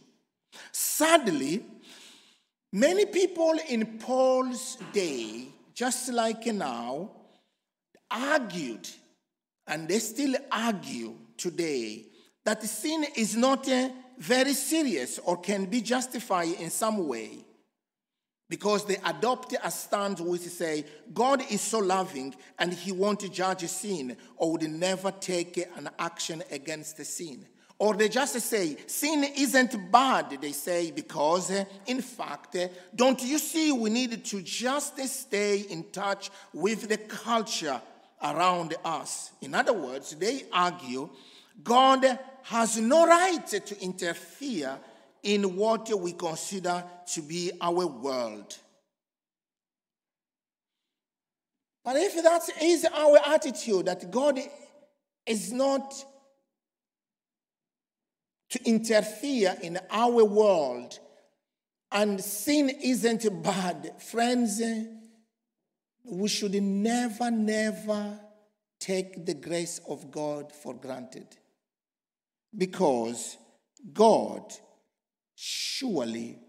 Sadly, 0.71 1.63
Many 2.75 3.05
people 3.05 3.53
in 3.69 3.99
Paul's 3.99 4.77
day, 4.91 5.47
just 5.73 6.11
like 6.11 6.45
now, 6.47 7.09
argued, 8.11 8.89
and 9.65 9.87
they 9.87 9.99
still 9.99 10.35
argue 10.51 11.15
today, 11.37 12.03
that 12.43 12.61
sin 12.63 13.05
is 13.15 13.37
not 13.37 13.69
uh, 13.69 13.87
very 14.17 14.51
serious 14.51 15.19
or 15.19 15.37
can 15.37 15.67
be 15.67 15.79
justified 15.79 16.59
in 16.59 16.69
some 16.69 17.07
way. 17.07 17.45
Because 18.47 18.85
they 18.85 18.97
adopt 19.03 19.55
a 19.63 19.71
stance 19.71 20.21
which 20.21 20.41
say, 20.41 20.85
God 21.13 21.43
is 21.49 21.61
so 21.61 21.79
loving 21.79 22.35
and 22.59 22.71
he 22.71 22.91
won't 22.91 23.31
judge 23.31 23.63
a 23.63 23.67
sin 23.67 24.15
or 24.37 24.51
would 24.51 24.69
never 24.69 25.11
take 25.11 25.57
an 25.57 25.89
action 25.97 26.43
against 26.51 27.03
sin. 27.05 27.45
Or 27.77 27.93
they 27.93 28.07
just 28.07 28.39
say, 28.39 28.77
sin 28.87 29.25
isn't 29.35 29.91
bad, 29.91 30.37
they 30.39 30.53
say, 30.53 30.91
because 30.91 31.51
in 31.87 32.01
fact, 32.01 32.55
don't 32.95 33.21
you 33.21 33.37
see 33.37 33.71
we 33.71 33.89
need 33.89 34.23
to 34.23 34.41
just 34.41 34.97
stay 34.99 35.59
in 35.59 35.83
touch 35.91 36.29
with 36.53 36.87
the 36.87 36.97
culture 36.97 37.81
around 38.23 38.75
us? 38.85 39.31
In 39.41 39.53
other 39.53 39.73
words, 39.73 40.15
they 40.15 40.43
argue 40.53 41.09
God 41.63 42.19
has 42.43 42.77
no 42.77 43.07
right 43.07 43.45
to 43.47 43.81
interfere 43.81 44.77
in 45.25 45.55
what 45.55 45.89
we 45.99 46.13
consider 46.13 46.83
to 47.13 47.21
be 47.23 47.51
our 47.59 47.87
world. 47.87 48.55
But 51.83 51.97
if 51.97 52.13
that 52.23 52.47
is 52.61 52.85
our 52.85 53.19
attitude, 53.25 53.87
that 53.87 54.11
God 54.11 54.39
is 55.25 55.51
not 55.51 55.93
to 58.51 58.63
interfere 58.65 59.57
in 59.61 59.79
our 59.89 60.23
world. 60.23 60.99
And 61.91 62.21
sin 62.21 62.69
isn't 62.69 63.43
bad. 63.43 63.99
Friends, 64.01 64.61
we 66.03 66.27
should 66.27 66.53
never, 66.53 67.31
never 67.31 68.19
take 68.79 69.25
the 69.25 69.33
grace 69.33 69.81
of 69.89 70.11
God 70.11 70.51
for 70.51 70.75
granted. 70.75 71.27
Because 72.55 73.37
God 73.91 74.53
surely 75.35 76.39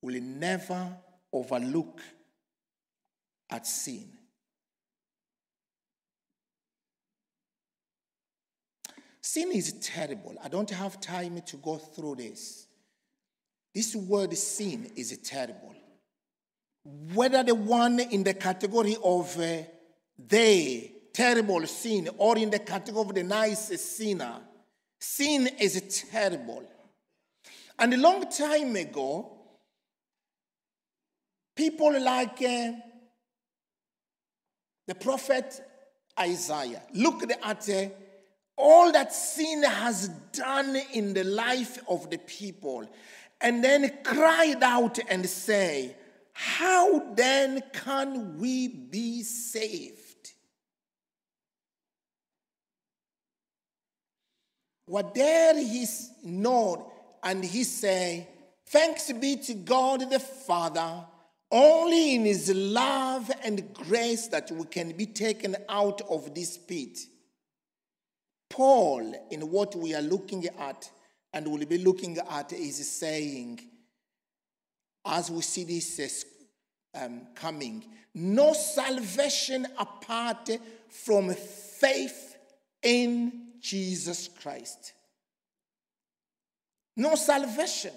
will 0.00 0.20
never 0.20 0.96
overlook 1.32 2.00
at 3.50 3.66
sin. 3.66 4.08
Sin 9.20 9.50
is 9.52 9.72
terrible. 9.80 10.36
I 10.44 10.48
don't 10.48 10.70
have 10.70 11.00
time 11.00 11.40
to 11.46 11.56
go 11.56 11.76
through 11.76 12.16
this. 12.16 12.66
This 13.74 13.96
word 13.96 14.36
sin 14.36 14.92
is 14.96 15.18
terrible. 15.24 15.74
Whether 17.14 17.42
the 17.42 17.54
one 17.54 17.98
in 17.98 18.22
the 18.22 18.34
category 18.34 18.96
of 19.02 19.36
uh, 19.40 19.62
the 20.18 20.92
terrible 21.12 21.66
sin 21.66 22.10
or 22.18 22.36
in 22.36 22.50
the 22.50 22.58
category 22.58 23.08
of 23.08 23.14
the 23.14 23.22
nice 23.22 23.80
sinner, 23.80 24.40
sin 25.00 25.48
is 25.58 26.04
terrible. 26.10 26.62
And 27.78 27.92
a 27.92 27.96
long 27.96 28.30
time 28.30 28.76
ago, 28.76 29.32
people 31.56 32.00
like 32.00 32.40
uh, 32.42 32.72
the 34.86 34.94
prophet 34.94 35.60
Isaiah 36.18 36.82
looked 36.92 37.32
at 37.42 37.68
uh, 37.68 37.88
all 38.56 38.92
that 38.92 39.12
sin 39.12 39.64
has 39.64 40.08
done 40.32 40.76
in 40.92 41.12
the 41.14 41.24
life 41.24 41.78
of 41.88 42.08
the 42.10 42.18
people, 42.18 42.88
and 43.40 43.64
then 43.64 43.90
cried 44.04 44.62
out 44.62 44.98
and 45.08 45.28
say, 45.28 45.96
How 46.32 47.14
then 47.14 47.62
can 47.72 48.38
we 48.38 48.68
be 48.68 49.22
saved? 49.22 50.04
What 54.86 55.14
there 55.14 55.56
he's 55.56 56.10
known, 56.22 56.84
and 57.24 57.42
he 57.42 57.64
say, 57.64 58.28
Thanks 58.66 59.10
be 59.12 59.36
to 59.36 59.54
God 59.54 60.10
the 60.10 60.18
Father, 60.18 61.04
only 61.50 62.14
in 62.14 62.24
his 62.24 62.50
love 62.54 63.30
and 63.42 63.72
grace 63.74 64.28
that 64.28 64.50
we 64.50 64.64
can 64.64 64.92
be 64.92 65.06
taken 65.06 65.56
out 65.68 66.00
of 66.02 66.34
this 66.34 66.56
pit. 66.56 66.98
Paul, 68.48 69.14
in 69.30 69.50
what 69.50 69.74
we 69.74 69.94
are 69.94 70.02
looking 70.02 70.46
at 70.58 70.90
and 71.32 71.46
will 71.46 71.64
be 71.66 71.78
looking 71.78 72.18
at, 72.30 72.52
is 72.52 72.90
saying, 72.90 73.60
as 75.04 75.30
we 75.30 75.42
see 75.42 75.64
this 75.64 76.24
um, 76.94 77.22
coming, 77.34 77.84
no 78.14 78.52
salvation 78.52 79.66
apart 79.78 80.50
from 80.88 81.34
faith 81.34 82.36
in 82.82 83.52
Jesus 83.60 84.28
Christ. 84.28 84.92
No 86.96 87.14
salvation, 87.16 87.92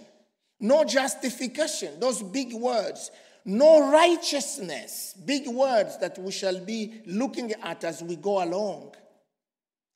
no 0.60 0.84
justification, 0.84 2.00
those 2.00 2.24
big 2.24 2.54
words, 2.54 3.12
no 3.46 3.92
righteousness, 3.92 5.16
big 5.26 5.48
words 5.48 5.98
that 6.00 6.18
we 6.18 6.32
shall 6.32 6.60
be 6.60 7.02
looking 7.06 7.54
at 7.64 7.84
as 7.84 8.02
we 8.04 8.16
go 8.16 8.44
along 8.44 8.94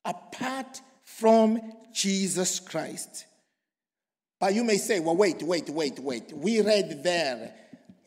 apart 0.06 0.82
from 1.04 1.60
Jesus 1.94 2.60
Christ. 2.60 3.26
But 4.40 4.56
you 4.56 4.64
may 4.64 4.78
say, 4.78 5.00
well, 5.00 5.16
wait, 5.16 5.44
wait, 5.44 5.70
wait, 5.70 6.00
wait. 6.00 6.34
We 6.34 6.62
read 6.62 7.04
there. 7.04 7.54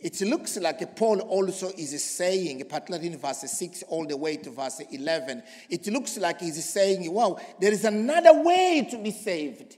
It 0.01 0.21
looks 0.21 0.57
like 0.57 0.97
Paul 0.97 1.21
also 1.21 1.69
is 1.69 2.03
saying, 2.03 2.65
particularly 2.69 3.07
in 3.07 3.19
verse 3.19 3.41
6 3.41 3.85
all 3.89 4.07
the 4.07 4.17
way 4.17 4.37
to 4.39 4.51
verse 4.51 4.81
11, 4.91 5.43
it 5.71 5.87
looks 5.87 6.19
like 6.19 6.41
he's 6.41 6.63
saying, 6.65 7.11
wow, 7.13 7.39
there 7.61 7.73
is 7.73 7.85
another 7.85 8.43
way 8.43 8.87
to 8.91 8.99
be 8.99 9.13
saved. 9.13 9.77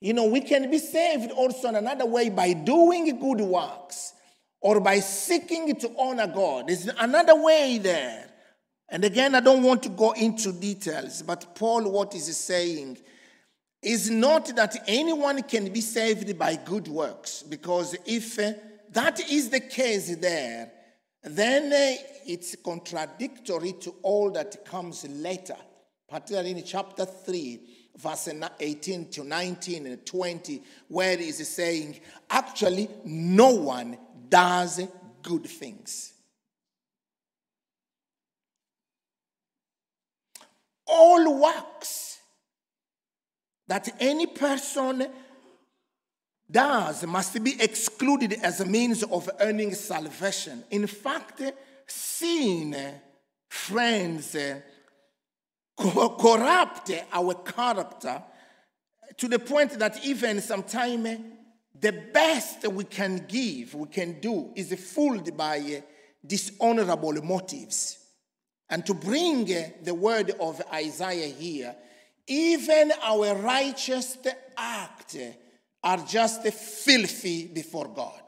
You 0.00 0.12
know, 0.12 0.26
we 0.26 0.40
can 0.40 0.70
be 0.70 0.78
saved 0.78 1.32
also 1.32 1.68
in 1.68 1.76
another 1.76 2.06
way 2.06 2.28
by 2.28 2.52
doing 2.52 3.18
good 3.18 3.40
works 3.40 4.12
or 4.60 4.80
by 4.80 5.00
seeking 5.00 5.74
to 5.76 5.90
honor 5.98 6.26
God. 6.26 6.68
There's 6.68 6.88
another 6.98 7.40
way 7.40 7.78
there. 7.78 8.28
And 8.88 9.04
again, 9.04 9.34
I 9.34 9.40
don't 9.40 9.62
want 9.62 9.82
to 9.82 9.88
go 9.90 10.12
into 10.12 10.52
details, 10.52 11.22
but 11.22 11.54
Paul, 11.54 11.90
what 11.90 12.14
is 12.14 12.34
saying 12.36 12.98
is 13.82 14.10
not 14.10 14.46
that 14.56 14.76
anyone 14.86 15.42
can 15.42 15.72
be 15.72 15.80
saved 15.80 16.38
by 16.38 16.56
good 16.56 16.88
works, 16.88 17.42
because 17.42 17.96
if 18.06 18.36
that 18.92 19.30
is 19.30 19.50
the 19.50 19.60
case 19.60 20.16
there, 20.16 20.72
then 21.22 21.72
uh, 21.72 22.02
it's 22.26 22.56
contradictory 22.56 23.72
to 23.80 23.94
all 24.02 24.30
that 24.30 24.64
comes 24.64 25.06
later, 25.08 25.56
particularly 26.08 26.52
in 26.52 26.64
chapter 26.64 27.04
3, 27.04 27.60
verse 27.98 28.28
18 28.60 29.10
to 29.10 29.24
19 29.24 29.86
and 29.86 30.06
20, 30.06 30.62
where 30.88 31.12
it 31.12 31.20
is 31.20 31.46
saying, 31.48 32.00
actually, 32.30 32.88
no 33.04 33.50
one 33.50 33.98
does 34.28 34.80
good 35.22 35.46
things. 35.46 36.12
All 40.86 41.40
works 41.40 42.18
that 43.66 43.88
any 44.00 44.26
person 44.26 45.06
does 46.50 47.04
must 47.04 47.42
be 47.44 47.60
excluded 47.60 48.32
as 48.42 48.60
a 48.60 48.64
means 48.64 49.02
of 49.02 49.28
earning 49.40 49.74
salvation. 49.74 50.64
In 50.70 50.86
fact, 50.86 51.42
sin, 51.86 52.74
friends, 53.48 54.34
corrupt 55.78 56.90
our 57.12 57.34
character 57.34 58.22
to 59.16 59.28
the 59.28 59.38
point 59.38 59.78
that 59.78 60.04
even 60.04 60.40
sometimes 60.40 61.20
the 61.80 61.92
best 62.12 62.66
we 62.66 62.84
can 62.84 63.24
give, 63.28 63.74
we 63.74 63.88
can 63.88 64.20
do, 64.20 64.52
is 64.56 64.72
fooled 64.74 65.36
by 65.36 65.82
dishonorable 66.26 67.22
motives. 67.22 67.98
And 68.68 68.84
to 68.86 68.94
bring 68.94 69.44
the 69.82 69.94
word 69.94 70.32
of 70.40 70.60
Isaiah 70.72 71.32
here, 71.32 71.74
even 72.26 72.92
our 73.02 73.34
righteous 73.36 74.18
act 74.56 75.16
are 75.82 75.98
just 75.98 76.42
filthy 76.42 77.46
before 77.46 77.88
God. 77.88 78.27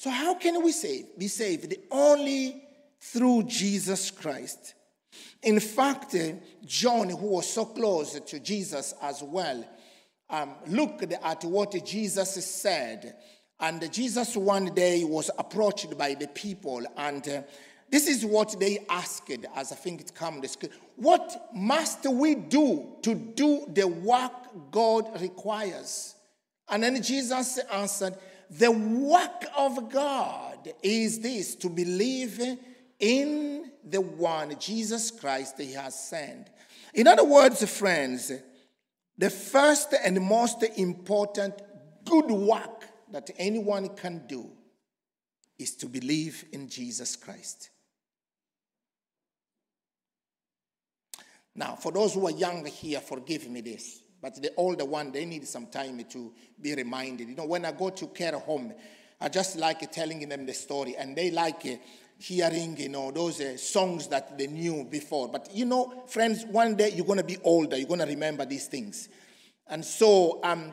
So, 0.00 0.08
how 0.08 0.32
can 0.32 0.64
we 0.64 0.72
save, 0.72 1.18
be 1.18 1.28
saved? 1.28 1.74
Only 1.90 2.64
through 2.98 3.42
Jesus 3.42 4.10
Christ. 4.10 4.72
In 5.42 5.60
fact, 5.60 6.14
uh, 6.14 6.36
John, 6.64 7.10
who 7.10 7.26
was 7.26 7.52
so 7.52 7.66
close 7.66 8.18
to 8.18 8.40
Jesus 8.40 8.94
as 9.02 9.22
well, 9.22 9.62
um, 10.30 10.54
looked 10.68 11.12
at 11.12 11.44
what 11.44 11.84
Jesus 11.84 12.46
said. 12.46 13.14
And 13.60 13.92
Jesus 13.92 14.38
one 14.38 14.74
day 14.74 15.04
was 15.04 15.30
approached 15.38 15.98
by 15.98 16.14
the 16.14 16.28
people, 16.28 16.80
and 16.96 17.28
uh, 17.28 17.42
this 17.90 18.08
is 18.08 18.24
what 18.24 18.58
they 18.58 18.78
asked, 18.88 19.30
as 19.54 19.70
I 19.70 19.76
think 19.76 20.00
it 20.00 20.14
comes. 20.14 20.56
What 20.96 21.50
must 21.54 22.06
we 22.06 22.36
do 22.36 22.96
to 23.02 23.14
do 23.14 23.66
the 23.68 23.86
work 23.86 24.32
God 24.70 25.20
requires? 25.20 26.14
And 26.70 26.84
then 26.84 27.02
Jesus 27.02 27.58
answered, 27.70 28.14
The 28.50 28.70
work 28.70 29.44
of 29.56 29.90
God 29.90 30.72
is 30.82 31.20
this 31.20 31.54
to 31.56 31.68
believe 31.68 32.40
in 32.98 33.70
the 33.84 34.00
one, 34.00 34.58
Jesus 34.58 35.10
Christ, 35.10 35.54
He 35.58 35.72
has 35.74 35.98
sent. 35.98 36.48
In 36.92 37.06
other 37.06 37.24
words, 37.24 37.64
friends, 37.70 38.32
the 39.16 39.30
first 39.30 39.94
and 40.04 40.20
most 40.20 40.62
important 40.62 41.54
good 42.04 42.30
work 42.30 42.86
that 43.12 43.30
anyone 43.38 43.90
can 43.90 44.26
do 44.26 44.50
is 45.58 45.76
to 45.76 45.86
believe 45.86 46.44
in 46.52 46.68
Jesus 46.68 47.14
Christ. 47.16 47.70
Now, 51.54 51.76
for 51.76 51.92
those 51.92 52.14
who 52.14 52.26
are 52.26 52.32
young 52.32 52.64
here, 52.64 53.00
forgive 53.00 53.48
me 53.48 53.60
this. 53.60 54.00
But 54.20 54.40
the 54.40 54.52
older 54.56 54.84
one, 54.84 55.12
they 55.12 55.24
need 55.24 55.46
some 55.48 55.66
time 55.66 56.04
to 56.10 56.32
be 56.60 56.74
reminded. 56.74 57.28
You 57.28 57.36
know, 57.36 57.46
when 57.46 57.64
I 57.64 57.72
go 57.72 57.90
to 57.90 58.06
care 58.08 58.38
home, 58.38 58.74
I 59.20 59.28
just 59.28 59.56
like 59.56 59.90
telling 59.92 60.28
them 60.28 60.46
the 60.46 60.54
story, 60.54 60.96
and 60.96 61.16
they 61.16 61.30
like 61.30 61.64
uh, 61.66 61.76
hearing, 62.18 62.76
you 62.76 62.88
know, 62.90 63.10
those 63.10 63.40
uh, 63.40 63.56
songs 63.56 64.08
that 64.08 64.36
they 64.36 64.46
knew 64.46 64.84
before. 64.84 65.28
But 65.28 65.50
you 65.54 65.64
know, 65.64 66.04
friends, 66.06 66.44
one 66.44 66.74
day 66.74 66.90
you're 66.90 67.06
going 67.06 67.18
to 67.18 67.24
be 67.24 67.38
older, 67.42 67.76
you're 67.76 67.88
going 67.88 68.00
to 68.00 68.06
remember 68.06 68.44
these 68.44 68.66
things. 68.66 69.08
And 69.66 69.84
so, 69.84 70.40
um, 70.42 70.72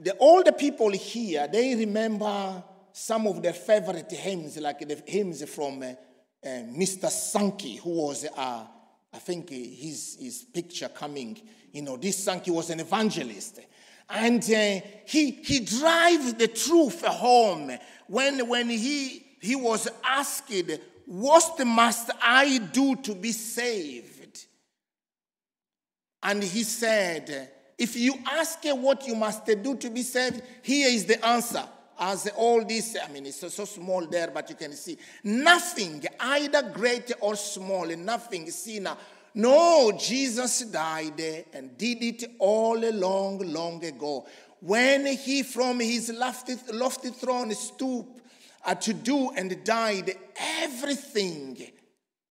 the 0.00 0.16
older 0.18 0.52
people 0.52 0.90
here, 0.90 1.48
they 1.48 1.74
remember 1.74 2.62
some 2.92 3.26
of 3.26 3.42
their 3.42 3.52
favorite 3.52 4.10
hymns, 4.10 4.56
like 4.58 4.80
the 4.80 5.02
hymns 5.06 5.42
from 5.48 5.82
uh, 5.82 5.86
uh 5.86 6.48
Mr. 6.48 7.08
Sankey, 7.08 7.76
who 7.76 7.90
was 7.90 8.24
a 8.24 8.66
I 9.12 9.18
think 9.18 9.50
his, 9.50 10.16
his 10.20 10.44
picture 10.52 10.88
coming, 10.88 11.40
you 11.72 11.82
know, 11.82 11.96
this 11.96 12.24
Sankey 12.24 12.50
was 12.50 12.70
an 12.70 12.80
evangelist. 12.80 13.60
And 14.08 14.42
uh, 14.42 14.80
he, 15.06 15.30
he 15.30 15.60
drives 15.60 16.34
the 16.34 16.48
truth 16.48 17.04
home 17.04 17.72
when, 18.06 18.48
when 18.48 18.68
he, 18.68 19.24
he 19.40 19.54
was 19.54 19.88
asked, 20.04 20.52
What 21.06 21.66
must 21.66 22.10
I 22.22 22.58
do 22.58 22.96
to 22.96 23.14
be 23.14 23.32
saved? 23.32 24.46
And 26.22 26.42
he 26.42 26.62
said, 26.62 27.50
If 27.76 27.96
you 27.96 28.14
ask 28.30 28.58
what 28.64 29.06
you 29.06 29.14
must 29.14 29.44
do 29.46 29.76
to 29.76 29.90
be 29.90 30.02
saved, 30.02 30.42
here 30.62 30.88
is 30.88 31.04
the 31.04 31.24
answer 31.24 31.64
as 31.98 32.30
all 32.36 32.64
this, 32.64 32.96
I 33.02 33.10
mean, 33.12 33.26
it's 33.26 33.40
so, 33.40 33.48
so 33.48 33.64
small 33.64 34.06
there, 34.06 34.30
but 34.32 34.48
you 34.50 34.56
can 34.56 34.72
see 34.72 34.96
nothing, 35.24 36.04
either 36.20 36.62
great 36.72 37.12
or 37.20 37.36
small, 37.36 37.86
nothing 37.96 38.50
sinner. 38.50 38.96
No, 39.34 39.92
Jesus 39.98 40.60
died 40.62 41.46
and 41.52 41.76
did 41.78 42.02
it 42.02 42.24
all 42.38 42.78
long, 42.78 43.38
long 43.38 43.84
ago. 43.84 44.26
When 44.60 45.06
he 45.06 45.42
from 45.42 45.80
his 45.80 46.10
lofty, 46.10 46.56
lofty 46.72 47.10
throne 47.10 47.52
stooped 47.54 48.20
uh, 48.64 48.74
to 48.76 48.92
do 48.92 49.30
and 49.30 49.64
died, 49.64 50.14
everything 50.36 51.58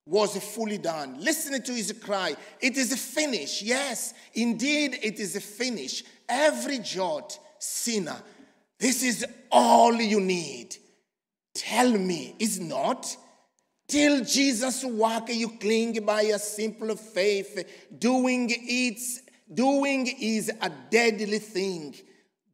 was 0.06 0.38
fully 0.38 0.78
done. 0.78 1.18
Listen 1.20 1.62
to 1.62 1.74
his 1.74 1.94
cry. 1.94 2.36
It 2.60 2.78
is 2.78 2.96
finished. 2.96 3.62
Yes, 3.62 4.14
indeed, 4.34 5.00
it 5.02 5.20
is 5.20 5.38
finished. 5.44 6.06
Every 6.28 6.80
jot, 6.80 7.38
sinner, 7.60 8.18
this 8.82 9.04
is 9.04 9.26
all 9.52 9.94
you 9.94 10.20
need. 10.20 10.76
Tell 11.54 11.92
me, 11.92 12.36
is 12.40 12.60
not? 12.60 13.16
Till 13.88 14.26
Jesus 14.26 14.84
work, 14.84 15.30
you 15.30 15.50
cling 15.60 16.04
by 16.04 16.24
a 16.24 16.40
simple 16.40 16.96
faith. 16.96 17.88
Doing 18.00 18.48
it's 18.50 19.22
doing 19.54 20.08
is 20.20 20.50
a 20.62 20.72
deadly 20.90 21.38
thing. 21.38 21.94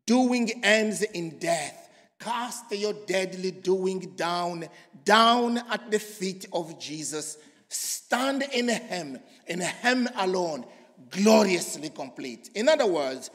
Doing 0.05 0.51
ends 0.65 1.01
in 1.01 1.39
death. 1.39 1.89
Cast 2.19 2.71
your 2.73 2.93
deadly 3.05 3.51
doing 3.51 3.99
down, 4.17 4.67
down 5.05 5.59
at 5.69 5.89
the 5.91 5.99
feet 5.99 6.45
of 6.51 6.77
Jesus. 6.77 7.37
Stand 7.69 8.43
in 8.51 8.67
Him, 8.67 9.19
in 9.47 9.61
Him 9.61 10.09
alone, 10.17 10.65
gloriously 11.09 11.89
complete. 11.89 12.49
In 12.53 12.67
other 12.67 12.87
words, 12.87 13.29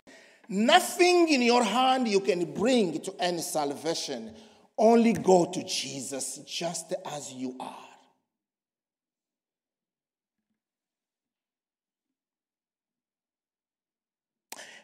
Nothing 0.48 1.28
in 1.28 1.42
your 1.42 1.62
hand 1.62 2.08
you 2.08 2.20
can 2.20 2.52
bring 2.52 3.00
to 3.00 3.14
any 3.18 3.40
salvation. 3.40 4.34
Only 4.76 5.12
go 5.12 5.46
to 5.46 5.64
Jesus 5.64 6.40
just 6.46 6.92
as 7.06 7.32
you 7.32 7.56
are. 7.60 7.88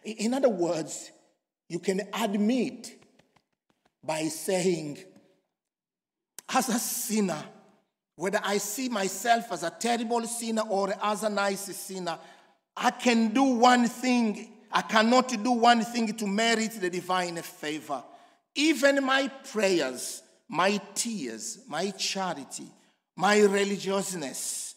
In 0.04 0.32
other 0.32 0.48
words, 0.48 1.10
you 1.68 1.78
can 1.78 2.02
admit 2.14 2.94
by 4.02 4.22
saying, 4.28 4.98
as 6.48 6.68
a 6.68 6.78
sinner, 6.78 7.42
whether 8.16 8.40
I 8.42 8.58
see 8.58 8.88
myself 8.88 9.52
as 9.52 9.62
a 9.62 9.70
terrible 9.70 10.26
sinner 10.26 10.62
or 10.62 10.94
as 11.02 11.24
a 11.24 11.28
nice 11.28 11.76
sinner, 11.76 12.18
I 12.76 12.90
can 12.90 13.34
do 13.34 13.42
one 13.42 13.86
thing 13.86 14.57
I 14.70 14.82
cannot 14.82 15.28
do 15.42 15.52
one 15.52 15.84
thing 15.84 16.14
to 16.16 16.26
merit 16.26 16.72
the 16.80 16.90
divine 16.90 17.36
favor. 17.36 18.02
Even 18.54 19.04
my 19.04 19.28
prayers, 19.28 20.22
my 20.48 20.80
tears, 20.94 21.60
my 21.68 21.90
charity, 21.90 22.66
my 23.16 23.40
religiousness, 23.40 24.74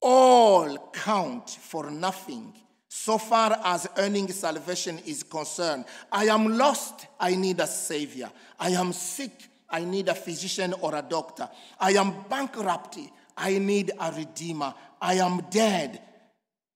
all 0.00 0.90
count 0.92 1.50
for 1.50 1.90
nothing 1.90 2.52
so 2.88 3.18
far 3.18 3.58
as 3.64 3.88
earning 3.98 4.28
salvation 4.32 4.98
is 5.06 5.22
concerned. 5.22 5.84
I 6.10 6.24
am 6.24 6.56
lost, 6.56 7.06
I 7.18 7.34
need 7.34 7.60
a 7.60 7.66
savior. 7.66 8.30
I 8.58 8.70
am 8.70 8.92
sick, 8.92 9.48
I 9.68 9.84
need 9.84 10.08
a 10.08 10.14
physician 10.14 10.74
or 10.80 10.94
a 10.94 11.02
doctor. 11.02 11.48
I 11.78 11.92
am 11.92 12.24
bankrupt, 12.28 12.98
I 13.36 13.58
need 13.58 13.92
a 13.98 14.12
redeemer. 14.12 14.74
I 15.00 15.14
am 15.14 15.42
dead 15.50 16.00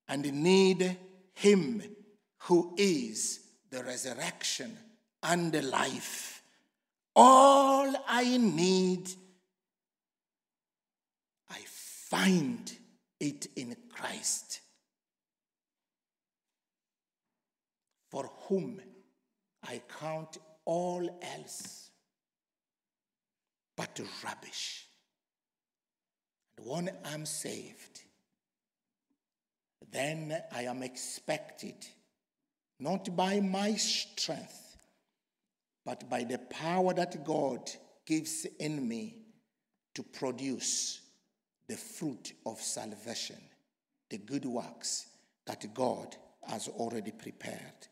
and 0.08 0.30
need 0.32 0.96
him 1.34 1.82
who 2.40 2.74
is 2.76 3.40
the 3.70 3.82
resurrection 3.84 4.76
and 5.22 5.52
the 5.52 5.62
life. 5.62 6.42
All 7.14 7.92
I 8.08 8.36
need, 8.36 9.10
I 11.50 11.58
find 11.66 12.72
it 13.18 13.48
in 13.56 13.76
Christ. 13.92 14.60
for 18.10 18.30
whom 18.48 18.80
I 19.66 19.80
count 20.00 20.38
all 20.64 21.20
else 21.22 21.90
but 23.76 24.00
rubbish. 24.24 24.86
And 26.58 26.66
when 26.66 26.90
I'm 27.04 27.24
saved, 27.24 28.02
then 29.90 30.42
I 30.52 30.64
am 30.64 30.82
expected, 30.82 31.86
not 32.80 33.14
by 33.14 33.40
my 33.40 33.74
strength, 33.74 34.76
but 35.84 36.08
by 36.08 36.24
the 36.24 36.38
power 36.38 36.94
that 36.94 37.24
God 37.24 37.70
gives 38.06 38.46
in 38.58 38.88
me 38.88 39.16
to 39.94 40.02
produce 40.02 41.00
the 41.68 41.76
fruit 41.76 42.32
of 42.46 42.60
salvation, 42.60 43.36
the 44.08 44.18
good 44.18 44.44
works 44.44 45.06
that 45.46 45.72
God 45.74 46.16
has 46.48 46.68
already 46.68 47.12
prepared. 47.12 47.86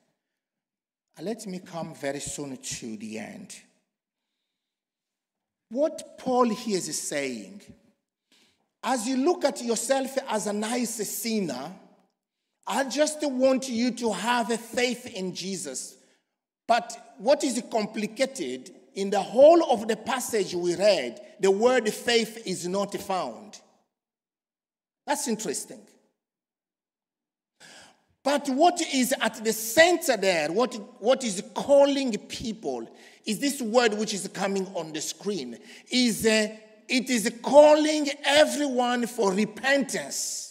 let 1.20 1.46
me 1.46 1.58
come 1.58 1.94
very 1.94 2.20
soon 2.20 2.56
to 2.56 2.96
the 2.96 3.18
end. 3.18 3.54
What 5.70 6.18
Paul 6.18 6.48
here 6.48 6.78
is 6.78 7.00
saying, 7.00 7.62
as 8.82 9.06
you 9.06 9.16
look 9.16 9.44
at 9.44 9.62
yourself 9.62 10.16
as 10.28 10.46
a 10.46 10.52
nice 10.52 10.94
sinner, 11.08 11.72
I 12.68 12.84
just 12.84 13.18
want 13.22 13.68
you 13.68 13.90
to 13.92 14.12
have 14.12 14.50
a 14.50 14.58
faith 14.58 15.06
in 15.06 15.34
Jesus. 15.34 15.96
But 16.66 17.14
what 17.16 17.42
is 17.42 17.62
complicated 17.72 18.70
in 18.94 19.08
the 19.08 19.20
whole 19.20 19.72
of 19.72 19.88
the 19.88 19.96
passage 19.96 20.54
we 20.54 20.76
read, 20.76 21.18
the 21.40 21.50
word 21.50 21.88
faith 21.88 22.42
is 22.46 22.68
not 22.68 22.92
found. 22.94 23.58
That's 25.06 25.26
interesting. 25.26 25.80
But 28.22 28.48
what 28.48 28.82
is 28.92 29.14
at 29.18 29.42
the 29.42 29.54
center 29.54 30.18
there, 30.18 30.52
what, 30.52 30.74
what 31.00 31.24
is 31.24 31.42
calling 31.54 32.12
people, 32.18 32.86
is 33.24 33.38
this 33.38 33.62
word 33.62 33.94
which 33.94 34.12
is 34.12 34.28
coming 34.28 34.66
on 34.74 34.92
the 34.92 35.00
screen. 35.00 35.56
Is 35.90 36.26
uh, 36.26 36.48
it 36.88 37.08
is 37.08 37.32
calling 37.42 38.08
everyone 38.24 39.06
for 39.06 39.32
repentance. 39.32 40.47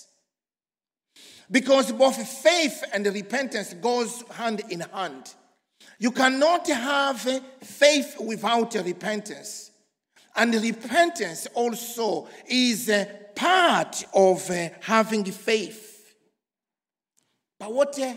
Because 1.49 1.91
both 1.91 2.15
faith 2.27 2.83
and 2.93 3.05
repentance 3.05 3.73
goes 3.73 4.23
hand 4.31 4.61
in 4.69 4.81
hand. 4.81 5.33
You 5.99 6.11
cannot 6.11 6.67
have 6.67 7.21
faith 7.61 8.17
without 8.19 8.73
repentance. 8.75 9.71
And 10.35 10.53
repentance 10.53 11.47
also 11.53 12.27
is 12.47 12.89
a 12.89 13.09
part 13.35 14.03
of 14.13 14.49
uh, 14.51 14.69
having 14.81 15.23
faith. 15.25 16.15
But 17.59 17.73
what 17.73 17.99
uh, 17.99 18.13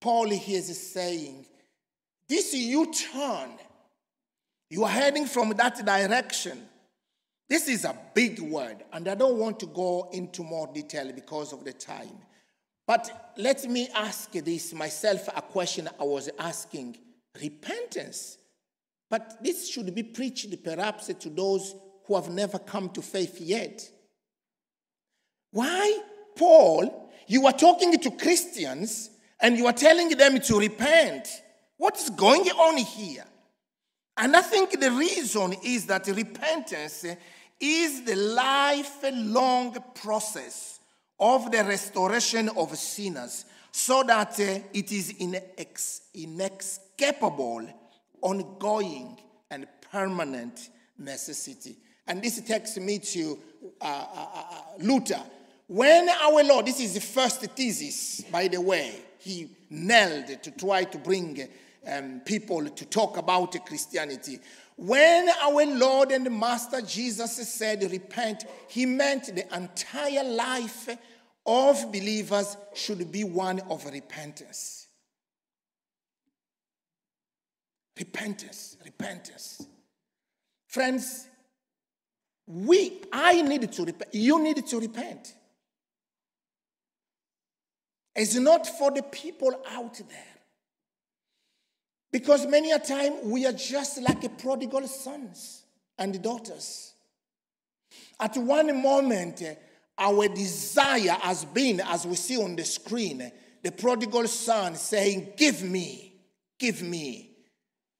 Paul 0.00 0.30
here 0.30 0.58
is 0.58 0.92
saying, 0.92 1.46
this 2.28 2.52
U 2.54 2.92
turn, 2.92 3.50
you 4.70 4.82
are 4.82 4.90
heading 4.90 5.26
from 5.26 5.50
that 5.50 5.84
direction. 5.84 6.60
This 7.54 7.68
is 7.68 7.84
a 7.84 7.96
big 8.14 8.40
word, 8.40 8.82
and 8.92 9.06
I 9.06 9.14
don't 9.14 9.38
want 9.38 9.60
to 9.60 9.66
go 9.66 10.08
into 10.12 10.42
more 10.42 10.66
detail 10.74 11.12
because 11.12 11.52
of 11.52 11.64
the 11.64 11.72
time. 11.72 12.18
But 12.84 13.32
let 13.36 13.70
me 13.70 13.88
ask 13.94 14.32
this 14.32 14.74
myself 14.74 15.28
a 15.28 15.40
question 15.40 15.88
I 16.00 16.02
was 16.02 16.28
asking 16.36 16.98
repentance. 17.40 18.38
But 19.08 19.40
this 19.40 19.70
should 19.70 19.94
be 19.94 20.02
preached 20.02 20.64
perhaps 20.64 21.06
to 21.06 21.30
those 21.30 21.76
who 22.08 22.16
have 22.16 22.28
never 22.28 22.58
come 22.58 22.88
to 22.88 23.00
faith 23.00 23.40
yet. 23.40 23.88
Why, 25.52 26.00
Paul, 26.34 27.08
you 27.28 27.46
are 27.46 27.52
talking 27.52 27.96
to 27.96 28.10
Christians 28.10 29.10
and 29.40 29.56
you 29.56 29.68
are 29.68 29.72
telling 29.72 30.08
them 30.08 30.40
to 30.40 30.58
repent? 30.58 31.28
What 31.76 31.96
is 31.98 32.10
going 32.10 32.48
on 32.48 32.78
here? 32.78 33.24
And 34.16 34.36
I 34.36 34.42
think 34.42 34.80
the 34.80 34.90
reason 34.90 35.54
is 35.64 35.86
that 35.86 36.08
repentance 36.08 37.04
is 37.60 38.04
the 38.04 38.16
lifelong 38.16 39.76
process 39.94 40.80
of 41.18 41.50
the 41.50 41.64
restoration 41.64 42.48
of 42.50 42.76
sinners 42.76 43.44
so 43.70 44.02
that 44.02 44.38
uh, 44.38 44.58
it 44.72 44.92
is 44.92 45.14
inex- 45.14 46.00
inescapable, 46.14 47.66
ongoing, 48.20 49.18
and 49.50 49.66
permanent 49.90 50.70
necessity. 50.98 51.76
And 52.06 52.22
this 52.22 52.40
takes 52.42 52.76
me 52.76 52.98
to 52.98 53.38
uh, 53.80 53.84
uh, 53.84 54.26
uh, 54.34 54.60
Luther. 54.78 55.20
When 55.66 56.08
our 56.08 56.44
Lord, 56.44 56.66
this 56.66 56.80
is 56.80 56.94
the 56.94 57.00
first 57.00 57.40
thesis, 57.40 58.20
by 58.30 58.48
the 58.48 58.60
way, 58.60 58.94
he 59.18 59.48
nailed 59.70 60.42
to 60.42 60.50
try 60.50 60.84
to 60.84 60.98
bring 60.98 61.48
um, 61.86 62.20
people 62.24 62.64
to 62.68 62.84
talk 62.84 63.16
about 63.16 63.56
Christianity. 63.66 64.38
When 64.76 65.28
our 65.42 65.66
Lord 65.66 66.10
and 66.10 66.38
Master 66.38 66.80
Jesus 66.80 67.36
said, 67.36 67.88
Repent, 67.90 68.44
he 68.68 68.86
meant 68.86 69.34
the 69.34 69.54
entire 69.54 70.24
life 70.24 70.88
of 71.46 71.92
believers 71.92 72.56
should 72.74 73.12
be 73.12 73.22
one 73.24 73.60
of 73.70 73.84
repentance. 73.86 74.88
Repentance, 77.96 78.76
repentance. 78.84 79.64
Friends, 80.66 81.28
we, 82.46 83.00
I 83.12 83.42
need 83.42 83.70
to 83.70 83.84
repent. 83.84 84.12
You 84.12 84.42
need 84.42 84.66
to 84.66 84.80
repent. 84.80 85.34
It's 88.16 88.34
not 88.34 88.66
for 88.66 88.90
the 88.90 89.02
people 89.02 89.54
out 89.70 89.94
there. 90.08 90.33
Because 92.14 92.46
many 92.46 92.70
a 92.70 92.78
time 92.78 93.28
we 93.28 93.44
are 93.44 93.52
just 93.52 94.00
like 94.00 94.22
a 94.22 94.28
prodigal 94.28 94.86
sons 94.86 95.64
and 95.98 96.22
daughters. 96.22 96.94
At 98.20 98.36
one 98.36 98.80
moment, 98.80 99.42
eh, 99.42 99.56
our 99.98 100.28
desire 100.28 101.16
has 101.22 101.44
been, 101.44 101.80
as 101.80 102.06
we 102.06 102.14
see 102.14 102.40
on 102.40 102.54
the 102.54 102.64
screen, 102.64 103.20
eh, 103.20 103.30
the 103.64 103.72
prodigal 103.72 104.28
son 104.28 104.76
saying, 104.76 105.32
Give 105.36 105.64
me, 105.64 106.14
give 106.56 106.82
me. 106.82 107.32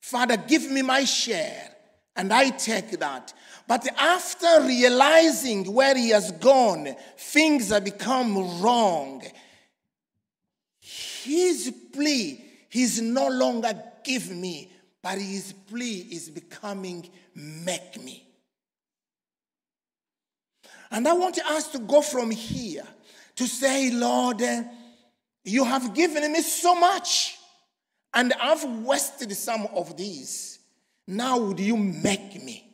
Father, 0.00 0.36
give 0.36 0.70
me 0.70 0.82
my 0.82 1.02
share. 1.02 1.74
And 2.14 2.32
I 2.32 2.50
take 2.50 2.92
that. 3.00 3.34
But 3.66 3.84
after 3.98 4.62
realizing 4.62 5.74
where 5.74 5.96
he 5.96 6.10
has 6.10 6.30
gone, 6.30 6.94
things 7.16 7.70
have 7.70 7.82
become 7.82 8.62
wrong. 8.62 9.24
His 10.78 11.74
plea, 11.92 12.44
he's 12.68 13.02
no 13.02 13.26
longer 13.26 13.90
give 14.04 14.30
me, 14.30 14.70
but 15.02 15.18
his 15.18 15.52
plea 15.52 16.06
is 16.10 16.30
becoming 16.30 17.08
make 17.34 18.02
me. 18.02 18.26
And 20.90 21.08
I 21.08 21.12
want 21.12 21.38
us 21.38 21.68
to 21.72 21.78
go 21.78 22.02
from 22.02 22.30
here 22.30 22.84
to 23.36 23.46
say, 23.46 23.90
Lord, 23.90 24.40
eh, 24.42 24.62
you 25.44 25.64
have 25.64 25.94
given 25.94 26.30
me 26.32 26.40
so 26.40 26.74
much, 26.74 27.36
and 28.12 28.32
I've 28.40 28.64
wasted 28.84 29.32
some 29.36 29.66
of 29.74 29.96
these. 29.96 30.60
Now, 31.06 31.38
would 31.38 31.60
you 31.60 31.76
make 31.76 32.42
me? 32.42 32.70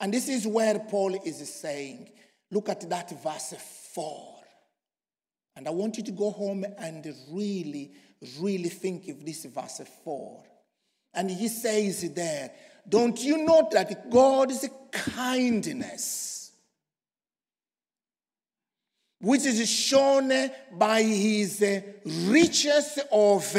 And 0.00 0.12
this 0.12 0.28
is 0.28 0.46
where 0.46 0.78
Paul 0.78 1.14
is 1.24 1.48
saying, 1.52 2.10
look 2.50 2.68
at 2.68 2.88
that 2.88 3.10
verse 3.22 3.54
4. 3.94 4.31
And 5.56 5.68
I 5.68 5.70
want 5.70 5.98
you 5.98 6.02
to 6.04 6.12
go 6.12 6.30
home 6.30 6.64
and 6.78 7.14
really, 7.30 7.92
really 8.40 8.68
think 8.68 9.08
of 9.08 9.24
this 9.24 9.44
verse 9.44 9.82
4. 10.04 10.44
And 11.14 11.30
he 11.30 11.48
says 11.48 12.10
there, 12.14 12.50
Don't 12.88 13.20
you 13.22 13.44
know 13.44 13.68
that 13.70 14.10
God's 14.10 14.66
kindness, 14.90 16.52
which 19.20 19.44
is 19.44 19.68
shown 19.68 20.32
by 20.72 21.02
his 21.02 21.62
riches 22.04 22.98
of 23.12 23.56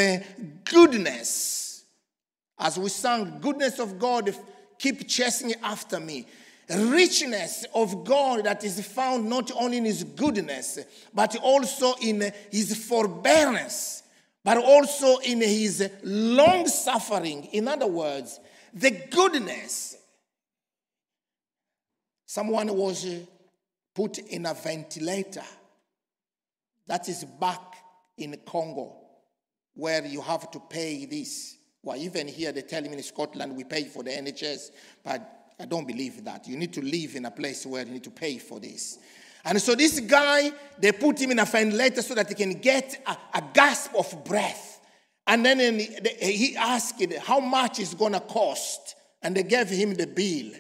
goodness, 0.66 1.84
as 2.58 2.78
we 2.80 2.90
sang, 2.90 3.40
Goodness 3.40 3.80
of 3.80 4.00
God, 4.00 4.36
keep 4.80 5.08
chasing 5.08 5.54
after 5.62 6.00
me 6.00 6.26
richness 6.78 7.66
of 7.74 8.04
God 8.04 8.46
that 8.46 8.64
is 8.64 8.86
found 8.86 9.30
not 9.30 9.52
only 9.56 9.78
in 9.78 9.86
his 9.86 10.04
goodness, 10.04 10.80
but 11.14 11.36
also 11.38 11.94
in 12.02 12.32
his 12.52 12.86
forbearance, 12.86 14.04
but 14.44 14.58
also 14.58 15.18
in 15.20 15.42
his 15.42 15.90
long 16.04 16.68
suffering. 16.68 17.46
In 17.52 17.68
other 17.68 17.88
words, 17.88 18.40
the 18.74 18.92
goodness. 18.92 19.98
Someone 22.26 22.76
was 22.76 23.06
put 23.94 24.18
in 24.18 24.46
a 24.48 24.54
ventilator 24.56 25.44
that 26.88 27.08
is 27.08 27.24
back 27.24 27.76
in 28.18 28.36
Congo 28.46 28.96
where 29.76 30.06
you 30.06 30.22
have 30.22 30.50
to 30.52 30.60
pay 30.60 31.06
this. 31.06 31.58
Well, 31.82 31.98
even 31.98 32.28
here 32.28 32.52
they 32.52 32.62
tell 32.62 32.82
me 32.82 32.94
in 32.94 33.04
Scotland 33.04 33.56
we 33.56 33.64
pay 33.64 33.86
for 33.86 34.04
the 34.04 34.12
NHS, 34.12 34.72
but 35.04 35.43
I 35.64 35.66
don't 35.66 35.88
believe 35.88 36.26
that. 36.26 36.46
You 36.46 36.58
need 36.58 36.74
to 36.74 36.82
live 36.82 37.16
in 37.16 37.24
a 37.24 37.32
place 37.32 37.66
where 37.66 37.86
you 37.86 37.94
need 37.94 38.04
to 38.04 38.12
pay 38.12 38.38
for 38.38 38.60
this. 38.60 39.00
And 39.46 39.62
so 39.62 39.76
this 39.76 39.98
guy, 40.02 40.52
they 40.78 40.92
put 40.92 41.22
him 41.22 41.32
in 41.32 41.40
a 41.40 41.46
ventilator 41.46 42.02
so 42.02 42.16
that 42.16 42.28
he 42.28 42.36
can 42.36 42.60
get 42.60 43.02
a, 43.08 43.18
a 43.38 43.44
gasp 43.54 43.96
of 43.96 44.26
breath. 44.26 44.82
And 45.26 45.46
then 45.46 45.80
he 45.80 46.58
asked 46.58 47.02
how 47.22 47.40
much 47.40 47.80
it's 47.80 47.94
going 47.94 48.12
to 48.12 48.20
cost. 48.20 48.96
And 49.22 49.38
they 49.38 49.44
gave 49.44 49.70
him 49.70 49.94
the 49.94 50.06
bill. 50.06 50.52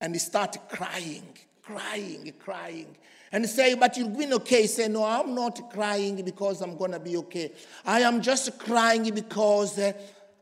And 0.00 0.14
he 0.14 0.18
started 0.18 0.62
crying, 0.70 1.28
crying, 1.60 2.32
crying. 2.38 2.96
And 3.30 3.44
he 3.44 3.48
say, 3.48 3.74
but 3.74 3.98
you've 3.98 4.16
been 4.16 4.32
okay. 4.32 4.66
Say, 4.66 4.88
no, 4.88 5.04
I'm 5.04 5.34
not 5.34 5.70
crying 5.70 6.24
because 6.24 6.62
I'm 6.62 6.74
going 6.78 6.92
to 6.92 7.00
be 7.00 7.18
okay. 7.18 7.52
I 7.84 8.00
am 8.00 8.22
just 8.22 8.58
crying 8.58 9.12
because 9.14 9.78
uh, 9.78 9.92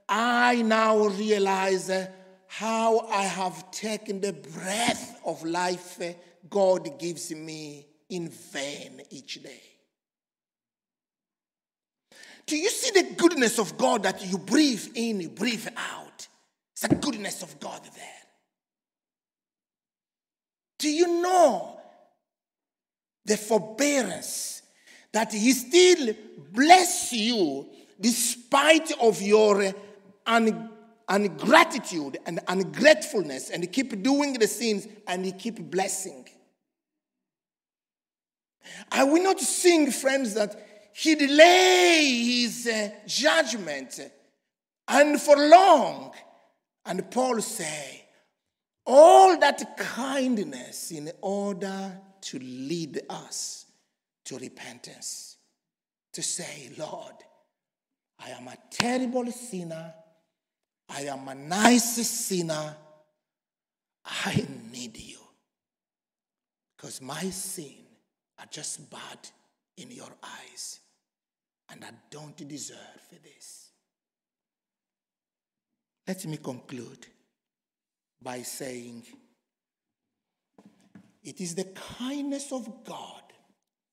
I 0.09 0.63
now 0.63 1.09
realize 1.09 1.91
uh, 1.91 2.07
how 2.49 3.01
I 3.09 3.25
have 3.25 3.71
taken 3.71 4.21
the 4.21 4.33
breath 4.33 5.21
of 5.25 5.45
life 5.45 6.01
uh, 6.01 6.13
God 6.49 6.99
gives 6.99 7.35
me 7.35 7.87
in 8.09 8.29
vain 8.29 9.03
each 9.11 9.43
day. 9.43 9.63
Do 12.47 12.57
you 12.57 12.71
see 12.71 13.03
the 13.03 13.15
goodness 13.15 13.59
of 13.59 13.77
God 13.77 14.05
that 14.05 14.25
you 14.25 14.39
breathe 14.39 14.87
in, 14.95 15.21
you 15.21 15.29
breathe 15.29 15.67
out? 15.77 16.29
It's 16.73 16.87
the 16.87 16.95
goodness 16.95 17.43
of 17.43 17.59
God 17.59 17.81
there. 17.83 18.05
Do 20.79 20.89
you 20.89 21.23
know 21.23 21.81
the 23.25 23.37
forbearance 23.37 24.63
that 25.13 25.33
He 25.33 25.53
still 25.53 26.15
bless 26.53 27.13
you 27.13 27.67
despite 28.01 28.93
of 29.01 29.21
your 29.21 29.75
un- 30.27 30.71
ungratitude 31.09 32.19
and 32.27 32.41
ungratefulness, 32.49 33.51
and 33.51 33.71
keep 33.73 34.03
doing 34.03 34.35
the 34.35 34.49
sins 34.49 34.89
and 35.07 35.25
He 35.25 35.33
keep 35.33 35.59
blessing? 35.71 36.27
I 38.91 39.05
will 39.05 39.23
not 39.23 39.41
sing, 39.41 39.91
friends, 39.91 40.35
that 40.35 40.91
he 40.93 41.15
delay 41.15 42.07
his 42.07 42.67
uh, 42.67 42.89
judgment 43.07 44.01
and 44.89 45.21
for 45.21 45.37
long. 45.37 46.13
And 46.85 47.11
Paul 47.11 47.41
say, 47.41 48.05
all 48.87 49.39
that 49.39 49.77
kindness 49.77 50.91
in 50.93 51.11
order 51.21 52.01
to 52.23 52.39
lead 52.39 53.01
us 53.11 53.67
to 54.25 54.39
repentance. 54.39 55.37
To 56.13 56.23
say, 56.23 56.71
Lord, 56.79 57.15
I 58.19 58.31
am 58.31 58.49
a 58.49 58.57
terrible 58.71 59.31
sinner. 59.31 59.93
I 60.89 61.03
am 61.03 61.29
a 61.29 61.35
nice 61.35 62.07
sinner. 62.07 62.77
I 64.05 64.47
need 64.73 64.97
you. 64.97 65.19
Because 66.77 67.01
my 67.01 67.31
sin 67.31 67.75
are 68.39 68.47
just 68.51 68.89
bad 68.91 69.19
in 69.77 69.91
your 69.91 70.13
eyes, 70.23 70.81
and 71.71 71.85
I 71.85 71.91
don't 72.11 72.37
deserve 72.49 72.79
this. 73.23 73.71
Let 76.07 76.25
me 76.27 76.37
conclude 76.37 77.07
by 78.23 78.43
saying 78.43 79.05
it 81.25 81.41
is 81.41 81.55
the 81.57 81.65
kindness 81.99 82.53
of 82.53 82.85
God, 82.85 83.23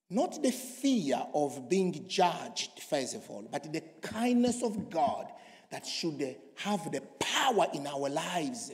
not 0.10 0.42
the 0.44 0.52
fear 0.52 1.22
of 1.34 1.68
being 1.68 2.08
judged, 2.08 2.80
first 2.88 3.16
of 3.16 3.30
all, 3.30 3.48
but 3.52 3.74
the 3.74 3.82
kindness 4.02 4.62
of 4.62 4.90
God 4.90 5.32
that 5.74 5.88
should 5.88 6.36
have 6.58 6.92
the 6.92 7.02
power 7.20 7.66
in 7.74 7.88
our 7.88 8.08
lives 8.08 8.72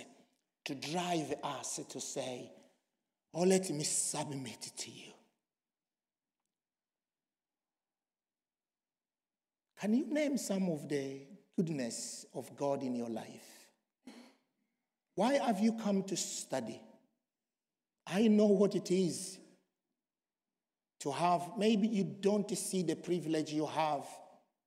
to 0.66 0.76
drive 0.76 1.34
us 1.42 1.80
to 1.88 2.02
say, 2.02 2.52
Oh, 3.34 3.44
let 3.44 3.70
me 3.70 3.86
submit 3.86 4.70
to 4.76 4.92
you. 4.92 5.14
Can 9.80 9.94
you 9.94 10.08
name 10.08 10.38
some 10.38 10.68
of 10.68 10.90
the 10.90 11.22
goodness 11.56 12.26
of 12.34 12.54
God 12.58 12.84
in 12.84 12.96
your 12.96 13.10
life? 13.10 13.70
Why 15.16 15.36
have 15.36 15.62
you 15.62 15.78
come 15.82 16.04
to 16.04 16.18
study? 16.18 16.82
I 18.08 18.28
know 18.28 18.48
what 18.48 18.76
it 18.76 18.92
is 18.92 19.40
to 21.00 21.12
have, 21.12 21.44
maybe 21.58 21.88
you 21.88 22.04
don't 22.04 22.50
see 22.58 22.84
the 22.84 22.96
privilege 22.96 23.54
you 23.54 23.68
have. 23.68 24.06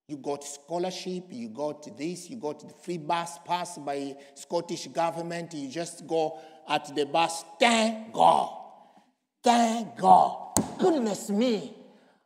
You 0.09 0.17
got 0.17 0.45
scholarship, 0.45 1.25
you 1.31 1.49
got 1.49 1.97
this, 1.97 2.29
you 2.29 2.37
got 2.37 2.61
the 2.61 2.75
free 2.75 2.99
bus 2.99 3.39
pass 3.47 3.79
by 3.79 4.17
Scottish 4.35 4.89
government. 4.89 5.55
You 5.55 5.69
just 5.69 6.07
go 6.07 6.39
at 6.69 6.95
the 6.95 7.07
bus, 7.07 7.45
thank 7.59 8.13
God, 8.13 8.57
thank 9.43 9.97
God. 9.97 10.55
Goodness 10.79 11.31
me. 11.31 11.77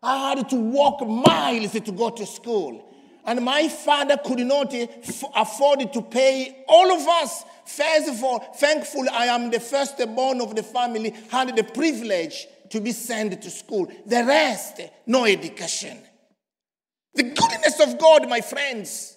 I 0.02 0.34
had 0.34 0.48
to 0.50 0.56
walk 0.56 1.06
miles 1.06 1.72
to 1.72 1.92
go 1.92 2.10
to 2.10 2.26
school. 2.26 2.82
And 3.24 3.44
my 3.44 3.68
father 3.68 4.16
could 4.16 4.38
not 4.38 4.72
afford 5.34 5.92
to 5.92 6.02
pay 6.02 6.64
all 6.68 6.92
of 6.92 7.06
us. 7.08 7.44
First 7.64 8.08
of 8.08 8.22
all, 8.22 8.38
thankful 8.38 9.04
I 9.10 9.26
am 9.26 9.50
the 9.50 9.58
firstborn 9.58 10.40
of 10.40 10.54
the 10.54 10.62
family, 10.62 11.12
had 11.28 11.56
the 11.56 11.64
privilege 11.64 12.46
to 12.70 12.80
be 12.80 12.92
sent 12.92 13.42
to 13.42 13.50
school. 13.50 13.90
The 14.06 14.24
rest, 14.24 14.80
no 15.06 15.24
education. 15.24 15.98
The 17.16 17.22
goodness 17.22 17.80
of 17.80 17.98
God, 17.98 18.28
my 18.28 18.40
friends. 18.40 19.16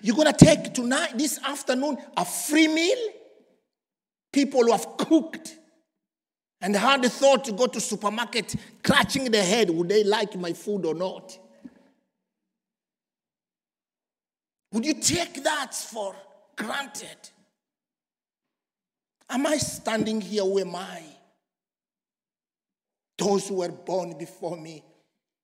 You're 0.00 0.16
going 0.16 0.32
to 0.32 0.44
take 0.44 0.74
tonight, 0.74 1.16
this 1.16 1.38
afternoon, 1.42 1.96
a 2.16 2.24
free 2.24 2.68
meal? 2.68 2.98
People 4.32 4.62
who 4.64 4.72
have 4.72 4.96
cooked 4.96 5.56
and 6.64 6.74
had 6.74 7.02
the 7.02 7.10
thought 7.10 7.44
to 7.44 7.52
go 7.52 7.66
to 7.66 7.78
supermarket 7.78 8.54
clutching 8.82 9.30
their 9.30 9.44
head 9.44 9.68
would 9.68 9.88
they 9.88 10.02
like 10.02 10.34
my 10.36 10.52
food 10.52 10.86
or 10.86 10.94
not 10.94 11.38
would 14.72 14.86
you 14.86 14.94
take 14.94 15.44
that 15.44 15.74
for 15.74 16.16
granted 16.56 17.30
am 19.28 19.46
i 19.46 19.58
standing 19.58 20.22
here 20.22 20.42
who 20.42 20.58
am 20.58 20.74
i 20.74 21.02
those 23.16 23.48
who 23.48 23.56
were 23.56 23.70
born 23.70 24.16
before 24.18 24.56
me 24.56 24.82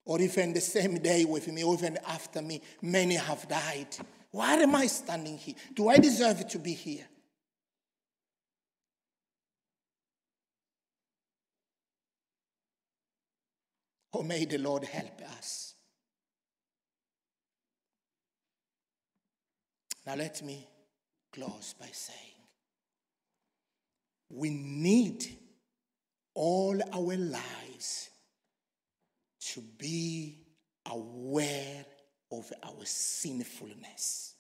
or 0.04 0.20
even 0.20 0.52
the 0.52 0.60
same 0.60 0.96
day 0.96 1.24
with 1.24 1.48
me 1.48 1.62
or 1.62 1.74
even 1.74 1.98
after 2.06 2.42
me 2.42 2.62
many 2.82 3.14
have 3.14 3.48
died. 3.48 3.96
Why 4.32 4.54
am 4.54 4.74
i 4.74 4.86
standing 4.86 5.38
here? 5.38 5.54
Do 5.74 5.88
i 5.88 5.98
deserve 5.98 6.46
to 6.48 6.58
be 6.58 6.72
here? 6.72 7.06
Oh, 14.12 14.22
may 14.22 14.44
the 14.44 14.58
Lord 14.58 14.84
help 14.84 15.22
us. 15.38 15.74
Now, 20.06 20.16
let 20.16 20.42
me 20.42 20.66
close 21.32 21.74
by 21.78 21.88
saying 21.92 22.18
we 24.28 24.50
need 24.50 25.24
all 26.34 26.78
our 26.92 27.16
lives 27.16 28.10
to 29.40 29.60
be 29.78 30.38
aware 30.90 31.84
of 32.32 32.52
our 32.62 32.84
sinfulness 32.84 34.34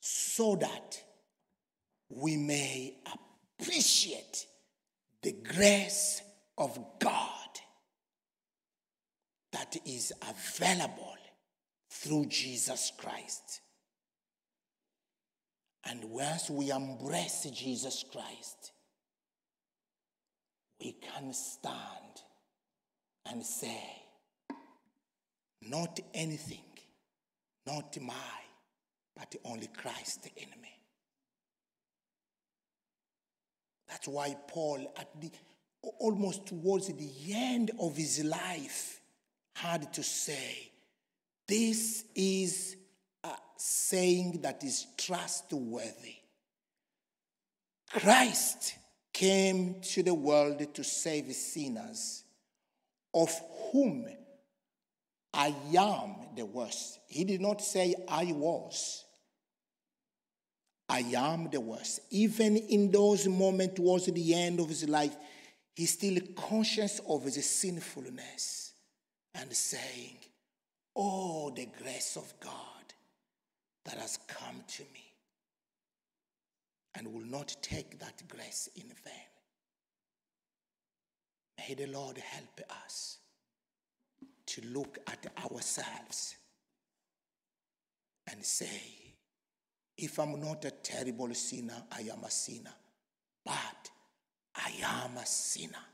so 0.00 0.56
that 0.56 1.02
we 2.08 2.36
may 2.36 2.98
appreciate 3.60 4.46
the 5.22 5.32
grace 5.32 6.22
of 6.56 6.78
God 6.98 7.32
that 9.52 9.76
is 9.84 10.12
available 10.22 11.16
through 11.90 12.26
Jesus 12.26 12.92
Christ. 12.98 13.60
And 15.84 16.04
once 16.04 16.50
we 16.50 16.70
embrace 16.70 17.46
Jesus 17.54 18.04
Christ, 18.10 18.72
we 20.80 20.92
can 20.92 21.32
stand 21.32 22.22
and 23.26 23.42
say, 23.42 23.82
Not 25.62 25.98
anything, 26.14 26.64
not 27.66 27.96
my, 28.00 28.14
but 29.16 29.34
only 29.44 29.68
Christ 29.76 30.28
in 30.36 30.48
me. 30.62 30.80
That's 33.88 34.06
why 34.06 34.36
Paul, 34.46 34.92
at 34.96 35.08
the 35.20 35.30
almost 35.98 36.46
towards 36.46 36.88
the 36.88 37.10
end 37.32 37.70
of 37.80 37.96
his 37.96 38.24
life, 38.24 39.00
had 39.56 39.92
to 39.94 40.02
say, 40.02 40.70
This 41.46 42.04
is 42.14 42.76
a 43.24 43.30
saying 43.56 44.40
that 44.42 44.62
is 44.62 44.86
trustworthy. 44.96 46.16
Christ 47.90 48.77
came 49.18 49.80
to 49.80 50.00
the 50.04 50.14
world 50.14 50.72
to 50.72 50.84
save 50.84 51.32
sinners, 51.32 52.22
of 53.12 53.28
whom 53.72 54.06
I 55.34 55.52
am 55.76 56.14
the 56.36 56.46
worst. 56.46 57.00
He 57.08 57.24
did 57.24 57.40
not 57.40 57.60
say 57.60 57.96
I 58.06 58.26
was. 58.26 59.04
I 60.88 61.00
am 61.00 61.50
the 61.50 61.60
worst. 61.60 61.98
Even 62.10 62.56
in 62.56 62.92
those 62.92 63.26
moments 63.26 63.74
towards 63.74 64.06
the 64.06 64.34
end 64.34 64.60
of 64.60 64.68
his 64.68 64.88
life, 64.88 65.16
he's 65.74 65.94
still 65.94 66.20
conscious 66.36 67.00
of 67.08 67.24
his 67.24 67.44
sinfulness 67.44 68.72
and 69.34 69.52
saying, 69.52 70.18
Oh, 70.94 71.50
the 71.50 71.66
grace 71.82 72.16
of 72.16 72.32
God 72.38 72.52
that 73.84 73.98
has 73.98 74.16
come 74.28 74.62
to 74.76 74.82
me, 74.94 75.07
and 76.94 77.12
will 77.12 77.26
not 77.26 77.54
take 77.62 77.98
that 77.98 78.22
grace 78.28 78.68
in 78.76 78.88
vain. 79.04 79.28
May 81.58 81.74
the 81.74 81.86
Lord 81.86 82.18
help 82.18 82.60
us 82.84 83.18
to 84.46 84.62
look 84.66 84.98
at 85.06 85.26
ourselves 85.44 86.36
and 88.30 88.44
say, 88.44 89.08
if 89.96 90.18
I'm 90.18 90.40
not 90.40 90.64
a 90.64 90.70
terrible 90.70 91.34
sinner, 91.34 91.82
I 91.90 92.02
am 92.02 92.22
a 92.24 92.30
sinner. 92.30 92.74
But 93.44 93.90
I 94.54 94.72
am 94.82 95.16
a 95.16 95.26
sinner. 95.26 95.84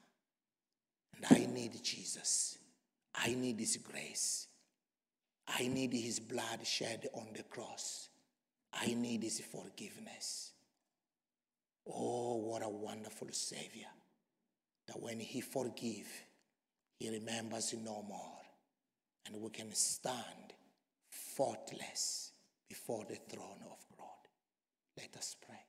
And 1.17 1.25
I 1.31 1.47
need 1.53 1.83
Jesus. 1.83 2.59
I 3.15 3.35
need 3.35 3.59
His 3.59 3.79
grace. 3.79 4.49
I 5.49 5.69
need 5.69 5.93
His 5.93 6.21
blood 6.21 6.67
shed 6.67 7.09
on 7.15 7.29
the 7.35 7.45
cross. 7.45 8.09
I 8.73 8.95
need 8.95 9.23
His 9.23 9.41
forgiveness. 9.41 10.54
Oh, 11.87 12.37
what 12.37 12.63
a 12.63 12.69
wonderful 12.69 13.29
Savior. 13.31 13.89
That 14.87 15.01
when 15.01 15.21
He 15.21 15.41
forgive, 15.41 16.07
He 16.99 17.11
remembers 17.11 17.75
no 17.75 18.03
more. 18.03 18.39
And 19.27 19.41
we 19.41 19.51
can 19.51 19.73
stand 19.73 20.55
faultless 21.11 22.33
before 22.69 23.05
the 23.09 23.17
throne 23.17 23.63
of 23.63 23.79
God. 23.97 24.07
Let 24.99 25.17
us 25.17 25.37
pray. 25.47 25.61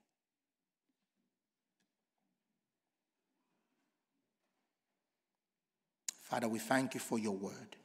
Father, 6.22 6.48
we 6.48 6.60
thank 6.60 6.96
you 6.96 7.00
for 7.00 7.20
your 7.20 7.36
word. 7.36 7.76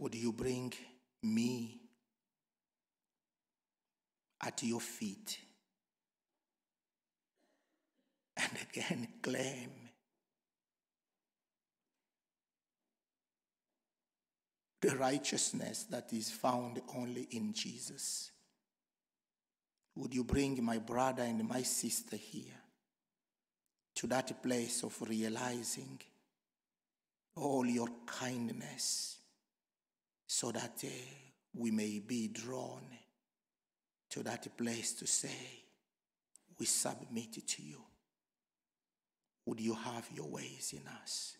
Would 0.00 0.14
you 0.14 0.32
bring 0.32 0.72
me 1.22 1.78
at 4.42 4.62
your 4.62 4.80
feet 4.80 5.38
and 8.38 8.50
again 8.62 9.08
claim 9.22 9.70
the 14.80 14.96
righteousness 14.96 15.84
that 15.90 16.10
is 16.14 16.30
found 16.30 16.80
only 16.96 17.28
in 17.32 17.52
Jesus. 17.52 18.30
Would 19.96 20.14
you 20.14 20.24
bring 20.24 20.64
my 20.64 20.78
brother 20.78 21.24
and 21.24 21.46
my 21.46 21.60
sister 21.60 22.16
here 22.16 22.56
to 23.96 24.06
that 24.06 24.42
place 24.42 24.82
of 24.82 24.96
realizing 25.06 26.00
all 27.36 27.66
your 27.66 27.88
kindness 28.06 29.19
so 30.32 30.52
that 30.52 30.80
uh, 30.84 30.88
we 31.54 31.72
may 31.72 31.98
be 31.98 32.28
drawn 32.28 32.82
to 34.08 34.22
that 34.22 34.56
place 34.56 34.92
to 34.92 35.04
say, 35.04 35.64
We 36.56 36.66
submit 36.66 37.44
to 37.48 37.62
you. 37.62 37.80
Would 39.46 39.58
you 39.58 39.74
have 39.74 40.08
your 40.14 40.28
ways 40.28 40.72
in 40.72 40.86
us? 41.02 41.36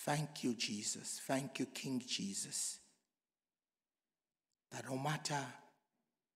Thank 0.00 0.42
you, 0.42 0.54
Jesus. 0.54 1.20
Thank 1.26 1.58
you, 1.58 1.66
King 1.66 2.02
Jesus. 2.06 2.78
That 4.72 4.88
no 4.88 4.96
matter 4.96 5.44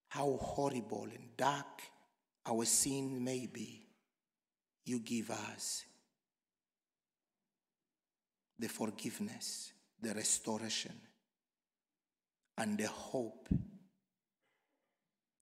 how 0.08 0.36
horrible 0.42 1.04
and 1.04 1.34
dark 1.38 1.80
our 2.44 2.66
sin 2.66 3.24
may 3.24 3.46
be, 3.46 3.86
you 4.84 4.98
give 4.98 5.30
us 5.30 5.86
the 8.58 8.68
forgiveness, 8.68 9.72
the 10.02 10.12
restoration, 10.12 10.92
and 12.60 12.76
the 12.76 12.86
hope 12.88 13.48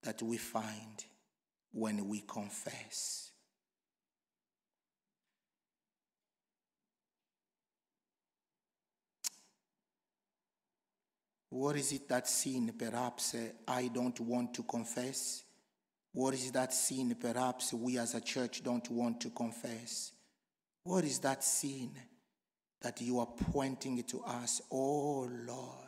that 0.05 0.23
we 0.23 0.37
find 0.37 1.05
when 1.73 2.07
we 2.07 2.21
confess. 2.21 3.33
What 11.51 11.75
is 11.75 11.91
it 11.91 12.09
that 12.09 12.29
sin 12.29 12.73
perhaps 12.79 13.35
uh, 13.35 13.49
I 13.67 13.89
don't 13.89 14.21
want 14.21 14.55
to 14.55 14.63
confess? 14.63 15.43
What 16.13 16.35
is 16.35 16.53
that 16.53 16.73
sin 16.73 17.17
perhaps 17.21 17.73
we 17.73 17.99
as 17.99 18.15
a 18.15 18.21
church 18.21 18.63
don't 18.63 18.89
want 18.91 19.21
to 19.23 19.31
confess? 19.31 20.13
What 20.85 21.05
is 21.05 21.19
that 21.21 21.43
sin 21.43 21.91
that 22.81 23.01
you 23.01 23.19
are 23.19 23.27
pointing 23.53 24.05
to 24.05 24.23
us? 24.23 24.63
Oh 24.71 25.29
Lord, 25.29 25.88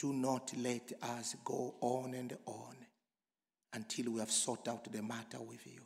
do 0.00 0.14
not 0.14 0.52
let 0.56 0.92
us 1.02 1.36
go 1.44 1.74
on 1.82 2.14
and 2.14 2.34
on 2.46 2.74
until 3.74 4.12
we 4.12 4.20
have 4.20 4.30
sought 4.30 4.66
out 4.66 4.90
the 4.90 5.02
matter 5.02 5.40
with 5.40 5.66
you. 5.66 5.82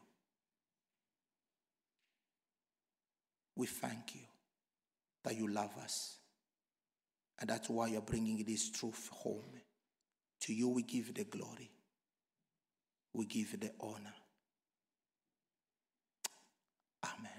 We 3.57 3.67
thank 3.67 4.15
you 4.15 4.21
that 5.25 5.37
you 5.37 5.49
love 5.49 5.77
us. 5.83 6.19
And 7.41 7.51
that's 7.51 7.69
why 7.69 7.89
you're 7.89 8.03
bringing 8.03 8.45
this 8.45 8.71
truth 8.71 9.09
home. 9.13 9.61
To 10.43 10.55
you, 10.55 10.69
we 10.69 10.83
give 10.83 11.13
the 11.15 11.25
glory, 11.25 11.71
we 13.13 13.27
give 13.27 13.59
the 13.59 13.73
honor. 13.81 14.15
Amen. 17.05 17.34